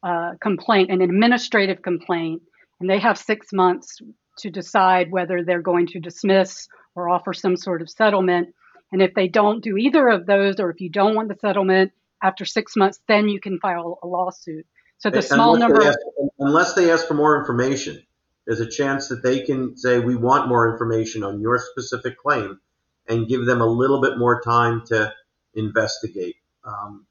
uh, 0.03 0.31
complaint, 0.41 0.91
an 0.91 1.01
administrative 1.01 1.81
complaint, 1.81 2.41
and 2.79 2.89
they 2.89 2.99
have 2.99 3.17
six 3.17 3.53
months 3.53 3.99
to 4.39 4.49
decide 4.49 5.11
whether 5.11 5.43
they're 5.43 5.61
going 5.61 5.87
to 5.87 5.99
dismiss 5.99 6.67
or 6.95 7.09
offer 7.09 7.33
some 7.33 7.55
sort 7.55 7.81
of 7.81 7.89
settlement. 7.89 8.49
And 8.91 9.01
if 9.01 9.13
they 9.13 9.27
don't 9.27 9.63
do 9.63 9.77
either 9.77 10.09
of 10.09 10.25
those, 10.25 10.59
or 10.59 10.71
if 10.71 10.81
you 10.81 10.89
don't 10.89 11.15
want 11.15 11.29
the 11.29 11.37
settlement 11.39 11.91
after 12.21 12.45
six 12.45 12.75
months, 12.75 12.99
then 13.07 13.29
you 13.29 13.39
can 13.39 13.59
file 13.59 13.99
a 14.03 14.07
lawsuit. 14.07 14.65
So 14.99 15.09
the 15.09 15.21
small 15.21 15.55
unless 15.55 15.69
number, 15.69 15.81
they 15.81 15.87
ask, 15.87 15.99
unless 16.39 16.73
they 16.73 16.91
ask 16.91 17.07
for 17.07 17.15
more 17.15 17.39
information, 17.39 18.03
there's 18.45 18.59
a 18.59 18.69
chance 18.69 19.07
that 19.07 19.23
they 19.23 19.41
can 19.41 19.75
say 19.75 19.99
we 19.99 20.15
want 20.15 20.47
more 20.47 20.71
information 20.71 21.23
on 21.23 21.41
your 21.41 21.59
specific 21.59 22.17
claim, 22.17 22.59
and 23.07 23.27
give 23.27 23.45
them 23.45 23.61
a 23.61 23.65
little 23.65 24.01
bit 24.01 24.17
more 24.17 24.41
time 24.41 24.83
to 24.87 25.13
investigate. 25.55 26.35
Um, 26.63 27.05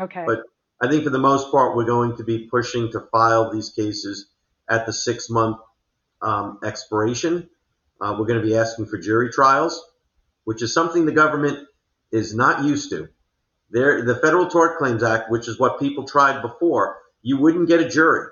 okay. 0.00 0.24
But 0.26 0.42
I 0.80 0.88
think 0.88 1.04
for 1.04 1.10
the 1.10 1.18
most 1.18 1.50
part, 1.50 1.76
we're 1.76 1.84
going 1.84 2.16
to 2.16 2.24
be 2.24 2.46
pushing 2.46 2.92
to 2.92 3.00
file 3.12 3.52
these 3.52 3.70
cases 3.70 4.28
at 4.68 4.86
the 4.86 4.92
six 4.92 5.28
month 5.28 5.58
um, 6.22 6.58
expiration. 6.64 7.48
Uh, 8.00 8.16
we're 8.18 8.26
going 8.26 8.40
to 8.40 8.46
be 8.46 8.56
asking 8.56 8.86
for 8.86 8.98
jury 8.98 9.30
trials, 9.30 9.84
which 10.44 10.62
is 10.62 10.72
something 10.72 11.06
the 11.06 11.12
government 11.12 11.66
is 12.10 12.34
not 12.34 12.64
used 12.64 12.90
to. 12.90 13.08
There, 13.70 14.04
the 14.04 14.16
Federal 14.16 14.48
Tort 14.48 14.78
Claims 14.78 15.02
Act, 15.02 15.30
which 15.30 15.48
is 15.48 15.58
what 15.58 15.80
people 15.80 16.04
tried 16.04 16.42
before, 16.42 16.98
you 17.22 17.38
wouldn't 17.38 17.68
get 17.68 17.80
a 17.80 17.88
jury. 17.88 18.28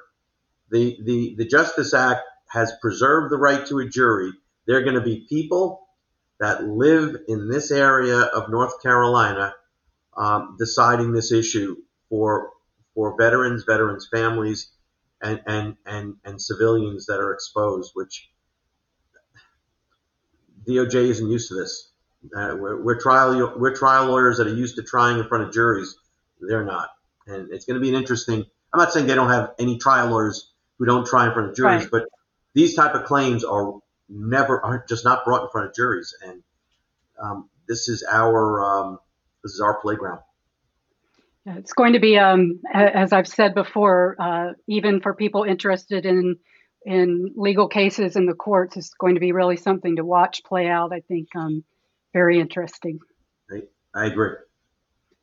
The, 0.70 0.98
the, 1.02 1.34
the 1.36 1.46
Justice 1.46 1.94
Act 1.94 2.22
has 2.48 2.72
preserved 2.80 3.32
the 3.32 3.38
right 3.38 3.66
to 3.66 3.78
a 3.78 3.88
jury. 3.88 4.32
There 4.66 4.76
are 4.76 4.82
going 4.82 4.94
to 4.94 5.00
be 5.00 5.26
people 5.28 5.86
that 6.38 6.64
live 6.64 7.16
in 7.28 7.48
this 7.48 7.70
area 7.70 8.18
of 8.20 8.50
North 8.50 8.82
Carolina 8.82 9.54
um, 10.16 10.56
deciding 10.58 11.12
this 11.12 11.32
issue 11.32 11.76
for 12.08 12.50
for 12.94 13.16
veterans, 13.16 13.64
veterans' 13.64 14.08
families, 14.12 14.70
and 15.22 15.40
and 15.46 15.76
and 15.86 16.16
and 16.24 16.42
civilians 16.42 17.06
that 17.06 17.20
are 17.20 17.32
exposed, 17.32 17.92
which 17.94 18.28
DOJ 20.68 20.94
isn't 20.94 21.30
used 21.30 21.48
to 21.48 21.54
this. 21.54 21.91
Uh, 22.24 22.56
we're, 22.56 22.80
we're, 22.82 23.00
trial 23.00 23.54
we're 23.56 23.74
trial 23.74 24.06
lawyers 24.06 24.38
that 24.38 24.46
are 24.46 24.54
used 24.54 24.76
to 24.76 24.82
trying 24.82 25.18
in 25.18 25.26
front 25.26 25.44
of 25.44 25.52
juries. 25.52 25.96
They're 26.40 26.64
not, 26.64 26.90
and 27.26 27.52
it's 27.52 27.64
going 27.64 27.74
to 27.74 27.80
be 27.80 27.88
an 27.88 27.94
interesting. 27.94 28.44
I'm 28.72 28.78
not 28.78 28.92
saying 28.92 29.06
they 29.06 29.14
don't 29.14 29.30
have 29.30 29.52
any 29.58 29.78
trial 29.78 30.08
lawyers 30.08 30.50
who 30.78 30.86
don't 30.86 31.06
try 31.06 31.26
in 31.26 31.32
front 31.32 31.50
of 31.50 31.56
juries, 31.56 31.82
right. 31.82 31.90
but 31.90 32.04
these 32.54 32.74
type 32.74 32.94
of 32.94 33.04
claims 33.04 33.44
are 33.44 33.74
never 34.08 34.64
are 34.64 34.84
just 34.88 35.04
not 35.04 35.24
brought 35.24 35.42
in 35.42 35.48
front 35.50 35.68
of 35.68 35.74
juries, 35.74 36.14
and 36.24 36.42
um, 37.20 37.48
this 37.68 37.88
is 37.88 38.04
our 38.10 38.62
um, 38.62 38.98
this 39.42 39.52
is 39.52 39.60
our 39.60 39.80
playground. 39.80 40.20
It's 41.44 41.72
going 41.72 41.94
to 41.94 42.00
be, 42.00 42.18
um, 42.18 42.60
as 42.72 43.12
I've 43.12 43.26
said 43.26 43.54
before, 43.54 44.14
uh, 44.20 44.52
even 44.68 45.00
for 45.00 45.12
people 45.12 45.42
interested 45.42 46.06
in 46.06 46.36
in 46.84 47.32
legal 47.36 47.68
cases 47.68 48.16
in 48.16 48.26
the 48.26 48.34
courts, 48.34 48.76
it's 48.76 48.94
going 48.94 49.14
to 49.14 49.20
be 49.20 49.32
really 49.32 49.56
something 49.56 49.96
to 49.96 50.04
watch 50.04 50.42
play 50.44 50.68
out. 50.68 50.92
I 50.92 51.00
think 51.00 51.28
um, 51.36 51.64
very 52.12 52.40
interesting. 52.40 52.98
I, 53.50 53.62
I 53.94 54.06
agree. 54.06 54.34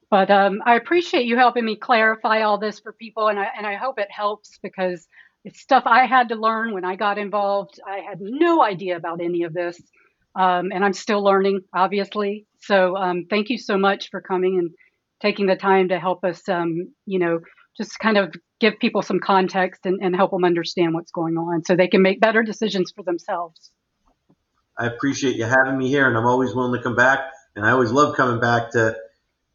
But 0.10 0.32
um, 0.32 0.62
I 0.66 0.76
appreciate 0.76 1.26
you 1.26 1.38
helping 1.38 1.66
me 1.66 1.76
clarify 1.76 2.42
all 2.42 2.58
this 2.58 2.80
for 2.80 2.94
people, 2.94 3.28
and 3.28 3.40
I 3.40 3.48
and 3.56 3.66
I 3.68 3.76
hope 3.76 4.00
it 4.00 4.12
helps 4.12 4.58
because 4.64 5.08
it's 5.46 5.60
stuff 5.60 5.84
I 5.86 6.06
had 6.06 6.30
to 6.30 6.36
learn 6.36 6.74
when 6.74 6.84
I 6.84 6.96
got 6.96 7.18
involved. 7.18 7.80
I 7.86 8.00
had 8.00 8.20
no 8.20 8.64
idea 8.64 8.98
about 8.98 9.22
any 9.22 9.44
of 9.44 9.54
this, 9.54 9.80
um, 10.36 10.72
and 10.74 10.84
I'm 10.84 10.94
still 10.94 11.24
learning, 11.24 11.62
obviously. 11.74 12.48
So 12.60 12.96
um, 12.96 13.26
thank 13.30 13.50
you 13.50 13.58
so 13.58 13.78
much 13.78 14.10
for 14.10 14.20
coming 14.20 14.58
and 14.58 14.72
taking 15.22 15.46
the 15.46 15.56
time 15.56 15.90
to 15.90 16.00
help 16.00 16.24
us, 16.24 16.48
um, 16.50 16.94
you 17.06 17.20
know, 17.20 17.40
just 17.78 18.00
kind 18.00 18.18
of 18.18 18.34
give 18.60 18.80
people 18.80 19.02
some 19.02 19.20
context 19.20 19.86
and, 19.86 20.00
and 20.02 20.16
help 20.16 20.32
them 20.32 20.44
understand 20.44 20.94
what's 20.94 21.12
going 21.12 21.38
on 21.38 21.64
so 21.64 21.76
they 21.76 21.88
can 21.88 22.02
make 22.02 22.20
better 22.20 22.44
decisions 22.44 22.92
for 22.92 23.04
themselves. 23.04 23.72
I 24.80 24.86
appreciate 24.86 25.36
you 25.36 25.44
having 25.44 25.78
me 25.78 25.90
here, 25.90 26.08
and 26.08 26.18
I'm 26.18 26.26
always 26.26 26.56
willing 26.56 26.78
to 26.78 26.82
come 26.82 26.96
back. 26.96 27.20
And 27.56 27.66
I 27.66 27.72
always 27.72 27.92
love 27.92 28.16
coming 28.16 28.40
back 28.40 28.72
to 28.72 28.96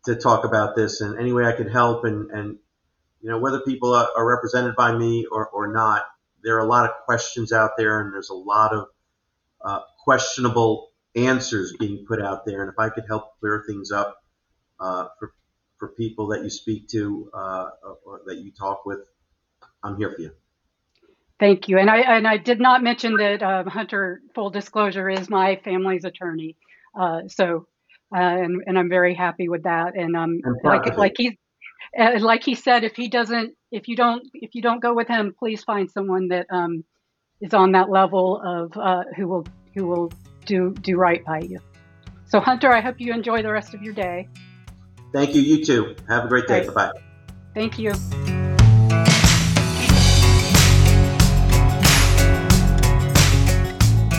to 0.04 0.14
talk 0.14 0.44
about 0.44 0.76
this 0.76 1.00
and 1.00 1.18
any 1.18 1.32
way 1.32 1.46
I 1.46 1.52
could 1.52 1.72
help. 1.72 2.04
And, 2.04 2.30
and 2.30 2.58
you 3.22 3.30
know, 3.30 3.38
whether 3.38 3.60
people 3.60 3.94
are, 3.94 4.06
are 4.14 4.28
represented 4.28 4.76
by 4.76 4.94
me 4.94 5.26
or, 5.32 5.48
or 5.48 5.72
not, 5.72 6.02
there 6.42 6.56
are 6.56 6.60
a 6.60 6.68
lot 6.68 6.84
of 6.84 6.90
questions 7.06 7.52
out 7.52 7.70
there, 7.78 8.02
and 8.02 8.12
there's 8.12 8.28
a 8.28 8.34
lot 8.34 8.74
of 8.74 8.88
uh, 9.64 9.80
questionable 10.04 10.90
answers 11.16 11.74
being 11.78 12.04
put 12.06 12.20
out 12.20 12.44
there. 12.44 12.62
And 12.62 12.70
if 12.70 12.78
I 12.78 12.90
could 12.90 13.04
help 13.08 13.38
clear 13.40 13.64
things 13.66 13.90
up 13.90 14.22
uh, 14.78 15.06
for 15.18 15.32
for 15.78 15.88
people 15.88 16.28
that 16.28 16.42
you 16.44 16.50
speak 16.50 16.88
to 16.88 17.30
uh, 17.32 17.70
or 18.04 18.20
that 18.26 18.36
you 18.38 18.52
talk 18.52 18.84
with, 18.84 19.00
I'm 19.82 19.96
here 19.96 20.12
for 20.14 20.20
you. 20.20 20.43
Thank 21.40 21.68
you. 21.68 21.78
And 21.78 21.90
I 21.90 21.98
and 21.98 22.28
I 22.28 22.36
did 22.36 22.60
not 22.60 22.82
mention 22.82 23.16
that 23.16 23.42
um, 23.42 23.66
Hunter, 23.66 24.20
full 24.34 24.50
disclosure, 24.50 25.10
is 25.10 25.28
my 25.28 25.60
family's 25.64 26.04
attorney. 26.04 26.56
Uh, 26.98 27.22
so, 27.28 27.66
uh, 28.14 28.18
and 28.18 28.62
and 28.66 28.78
I'm 28.78 28.88
very 28.88 29.14
happy 29.14 29.48
with 29.48 29.64
that. 29.64 29.96
And 29.96 30.16
um, 30.16 30.40
like 30.62 30.96
like 30.96 31.14
he 31.16 31.38
uh, 31.98 32.18
like 32.20 32.44
he 32.44 32.54
said, 32.54 32.84
if 32.84 32.94
he 32.94 33.08
doesn't, 33.08 33.54
if 33.72 33.88
you 33.88 33.96
don't, 33.96 34.28
if 34.34 34.54
you 34.54 34.62
don't 34.62 34.80
go 34.80 34.94
with 34.94 35.08
him, 35.08 35.34
please 35.36 35.64
find 35.64 35.90
someone 35.90 36.28
that 36.28 36.46
um, 36.50 36.84
is 37.40 37.52
on 37.52 37.72
that 37.72 37.90
level 37.90 38.40
of 38.44 38.76
uh, 38.76 39.02
who 39.16 39.26
will 39.26 39.46
who 39.74 39.86
will 39.86 40.12
do 40.44 40.72
do 40.82 40.96
right 40.96 41.24
by 41.24 41.40
you. 41.40 41.58
So, 42.26 42.40
Hunter, 42.40 42.72
I 42.72 42.80
hope 42.80 42.96
you 43.00 43.12
enjoy 43.12 43.42
the 43.42 43.52
rest 43.52 43.74
of 43.74 43.82
your 43.82 43.94
day. 43.94 44.28
Thank 45.12 45.34
you. 45.34 45.42
You 45.42 45.64
too. 45.64 45.96
Have 46.08 46.24
a 46.24 46.28
great 46.28 46.46
day. 46.46 46.66
Bye 46.66 46.72
bye. 46.72 46.92
Thank 47.54 47.78
you. 47.78 47.92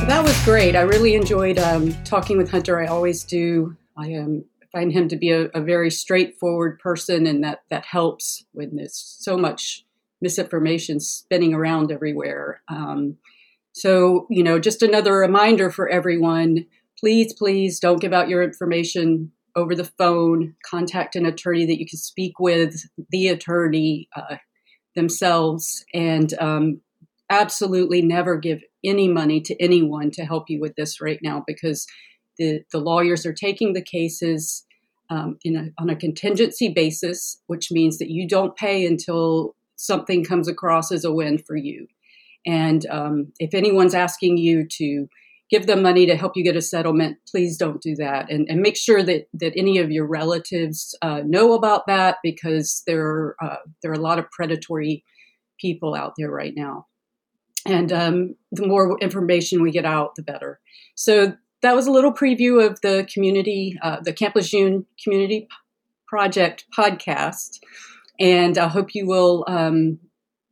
That 0.07 0.23
was 0.23 0.39
great. 0.43 0.75
I 0.75 0.81
really 0.81 1.15
enjoyed 1.15 1.57
um, 1.57 1.91
talking 2.03 2.37
with 2.37 2.51
Hunter. 2.51 2.79
I 2.79 2.85
always 2.85 3.23
do. 3.23 3.75
I 3.97 4.13
um, 4.13 4.45
find 4.71 4.91
him 4.91 5.07
to 5.07 5.15
be 5.15 5.31
a, 5.31 5.45
a, 5.55 5.61
very 5.61 5.89
straightforward 5.89 6.77
person, 6.77 7.25
and 7.25 7.43
that 7.43 7.63
that 7.71 7.85
helps 7.85 8.45
when 8.51 8.75
there's 8.75 8.95
so 8.95 9.35
much 9.35 9.83
misinformation 10.21 10.99
spinning 10.99 11.55
around 11.55 11.91
everywhere. 11.91 12.61
Um, 12.67 13.17
so, 13.71 14.27
you 14.29 14.43
know, 14.43 14.59
just 14.59 14.83
another 14.83 15.13
reminder 15.13 15.71
for 15.71 15.89
everyone: 15.89 16.67
please, 16.99 17.33
please 17.33 17.79
don't 17.79 17.99
give 18.01 18.13
out 18.13 18.29
your 18.29 18.43
information 18.43 19.31
over 19.55 19.73
the 19.73 19.89
phone, 19.97 20.55
contact 20.63 21.15
an 21.15 21.25
attorney 21.25 21.65
that 21.65 21.79
you 21.79 21.87
can 21.87 21.97
speak 21.97 22.39
with, 22.39 22.75
the 23.09 23.29
attorney 23.29 24.07
uh, 24.15 24.35
themselves, 24.95 25.83
and 25.95 26.37
um, 26.39 26.81
absolutely 27.29 28.01
never 28.03 28.37
give 28.37 28.61
any 28.85 29.07
money 29.07 29.41
to 29.41 29.61
anyone 29.61 30.11
to 30.11 30.25
help 30.25 30.49
you 30.49 30.59
with 30.59 30.75
this 30.75 31.01
right 31.01 31.19
now 31.21 31.43
because 31.45 31.87
the, 32.37 32.63
the 32.71 32.79
lawyers 32.79 33.25
are 33.25 33.33
taking 33.33 33.73
the 33.73 33.81
cases 33.81 34.65
um, 35.09 35.37
a, 35.45 35.71
on 35.77 35.89
a 35.89 35.95
contingency 35.95 36.69
basis, 36.69 37.41
which 37.47 37.71
means 37.71 37.97
that 37.99 38.09
you 38.09 38.27
don't 38.27 38.55
pay 38.55 38.85
until 38.85 39.55
something 39.75 40.23
comes 40.23 40.47
across 40.47 40.91
as 40.91 41.05
a 41.05 41.11
win 41.11 41.37
for 41.37 41.55
you. 41.55 41.87
And 42.45 42.85
um, 42.87 43.33
if 43.39 43.53
anyone's 43.53 43.95
asking 43.95 44.37
you 44.37 44.67
to 44.67 45.07
give 45.49 45.67
them 45.67 45.81
money 45.81 46.05
to 46.05 46.15
help 46.15 46.35
you 46.35 46.43
get 46.43 46.55
a 46.55 46.61
settlement, 46.61 47.17
please 47.29 47.57
don't 47.57 47.81
do 47.81 47.95
that. 47.95 48.31
And, 48.31 48.47
and 48.49 48.61
make 48.61 48.75
sure 48.75 49.03
that, 49.03 49.27
that 49.33 49.53
any 49.55 49.77
of 49.77 49.91
your 49.91 50.07
relatives 50.07 50.95
uh, 51.01 51.21
know 51.25 51.53
about 51.53 51.85
that 51.87 52.17
because 52.23 52.83
there 52.87 53.05
are, 53.05 53.35
uh, 53.41 53.57
there 53.81 53.91
are 53.91 53.95
a 53.95 53.99
lot 53.99 54.19
of 54.19 54.29
predatory 54.31 55.03
people 55.59 55.93
out 55.93 56.13
there 56.17 56.31
right 56.31 56.53
now. 56.55 56.87
And 57.65 57.91
um, 57.91 58.35
the 58.51 58.67
more 58.67 58.97
information 58.99 59.61
we 59.61 59.71
get 59.71 59.85
out, 59.85 60.15
the 60.15 60.21
better. 60.21 60.59
So 60.95 61.35
that 61.61 61.75
was 61.75 61.87
a 61.87 61.91
little 61.91 62.13
preview 62.13 62.63
of 62.65 62.79
the 62.81 63.07
community, 63.11 63.77
uh, 63.81 63.97
the 64.01 64.13
Camp 64.13 64.35
Lejeune 64.35 64.85
Community 65.03 65.47
Project 66.07 66.65
podcast. 66.77 67.59
And 68.19 68.57
I 68.57 68.67
hope 68.67 68.93
you 68.93 69.07
will 69.07 69.43
um, 69.47 69.99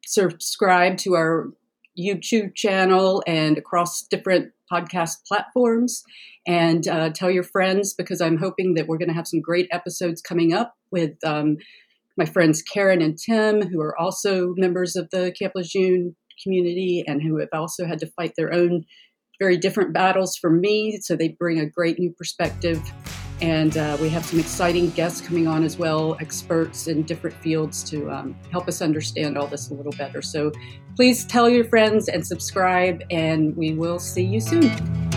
subscribe 0.06 0.98
to 1.00 1.14
our 1.14 1.50
YouTube 1.98 2.56
channel 2.56 3.24
and 3.28 3.58
across 3.58 4.02
different 4.02 4.52
podcast 4.72 5.18
platforms 5.28 6.04
and 6.48 6.88
uh, 6.88 7.10
tell 7.12 7.30
your 7.30 7.44
friends 7.44 7.94
because 7.94 8.20
I'm 8.20 8.38
hoping 8.38 8.74
that 8.74 8.88
we're 8.88 8.98
going 8.98 9.10
to 9.10 9.14
have 9.14 9.28
some 9.28 9.42
great 9.42 9.68
episodes 9.72 10.22
coming 10.22 10.54
up 10.54 10.76
with 10.92 11.14
um, 11.24 11.58
my 12.18 12.26
friends 12.26 12.62
Karen 12.62 13.02
and 13.02 13.18
Tim, 13.18 13.62
who 13.70 13.80
are 13.82 13.98
also 13.98 14.54
members 14.58 14.96
of 14.96 15.10
the 15.12 15.32
Camp 15.38 15.54
Lejeune 15.56 16.16
community 16.44 17.04
and 17.08 17.22
who 17.22 17.38
have 17.38 17.50
also 17.54 17.86
had 17.86 18.00
to 18.00 18.08
fight 18.08 18.34
their 18.38 18.54
own 18.54 18.84
very 19.40 19.58
different 19.58 19.94
battles 19.94 20.38
from 20.38 20.62
me. 20.62 21.00
So 21.02 21.16
they 21.16 21.30
bring 21.30 21.60
a 21.60 21.66
great 21.66 22.00
new 22.00 22.12
perspective. 22.12 22.82
And 23.42 23.76
uh, 23.76 23.98
we 24.00 24.08
have 24.10 24.24
some 24.24 24.40
exciting 24.40 24.92
guests 24.92 25.20
coming 25.20 25.48
on 25.48 25.64
as 25.64 25.78
well, 25.78 26.16
experts 26.22 26.88
in 26.88 27.04
different 27.04 27.36
fields 27.38 27.84
to 27.90 28.10
um, 28.10 28.36
help 28.52 28.68
us 28.68 28.82
understand 28.82 29.38
all 29.38 29.48
this 29.48 29.70
a 29.70 29.74
little 29.74 29.92
better. 29.94 30.22
So 30.22 30.52
please 30.96 31.26
tell 31.26 31.50
your 31.50 31.66
friends 31.66 32.08
and 32.08 32.26
subscribe, 32.26 33.04
and 33.10 33.56
we 33.58 33.74
will 33.74 34.00
see 34.00 34.24
you 34.24 34.40
soon. 34.40 35.13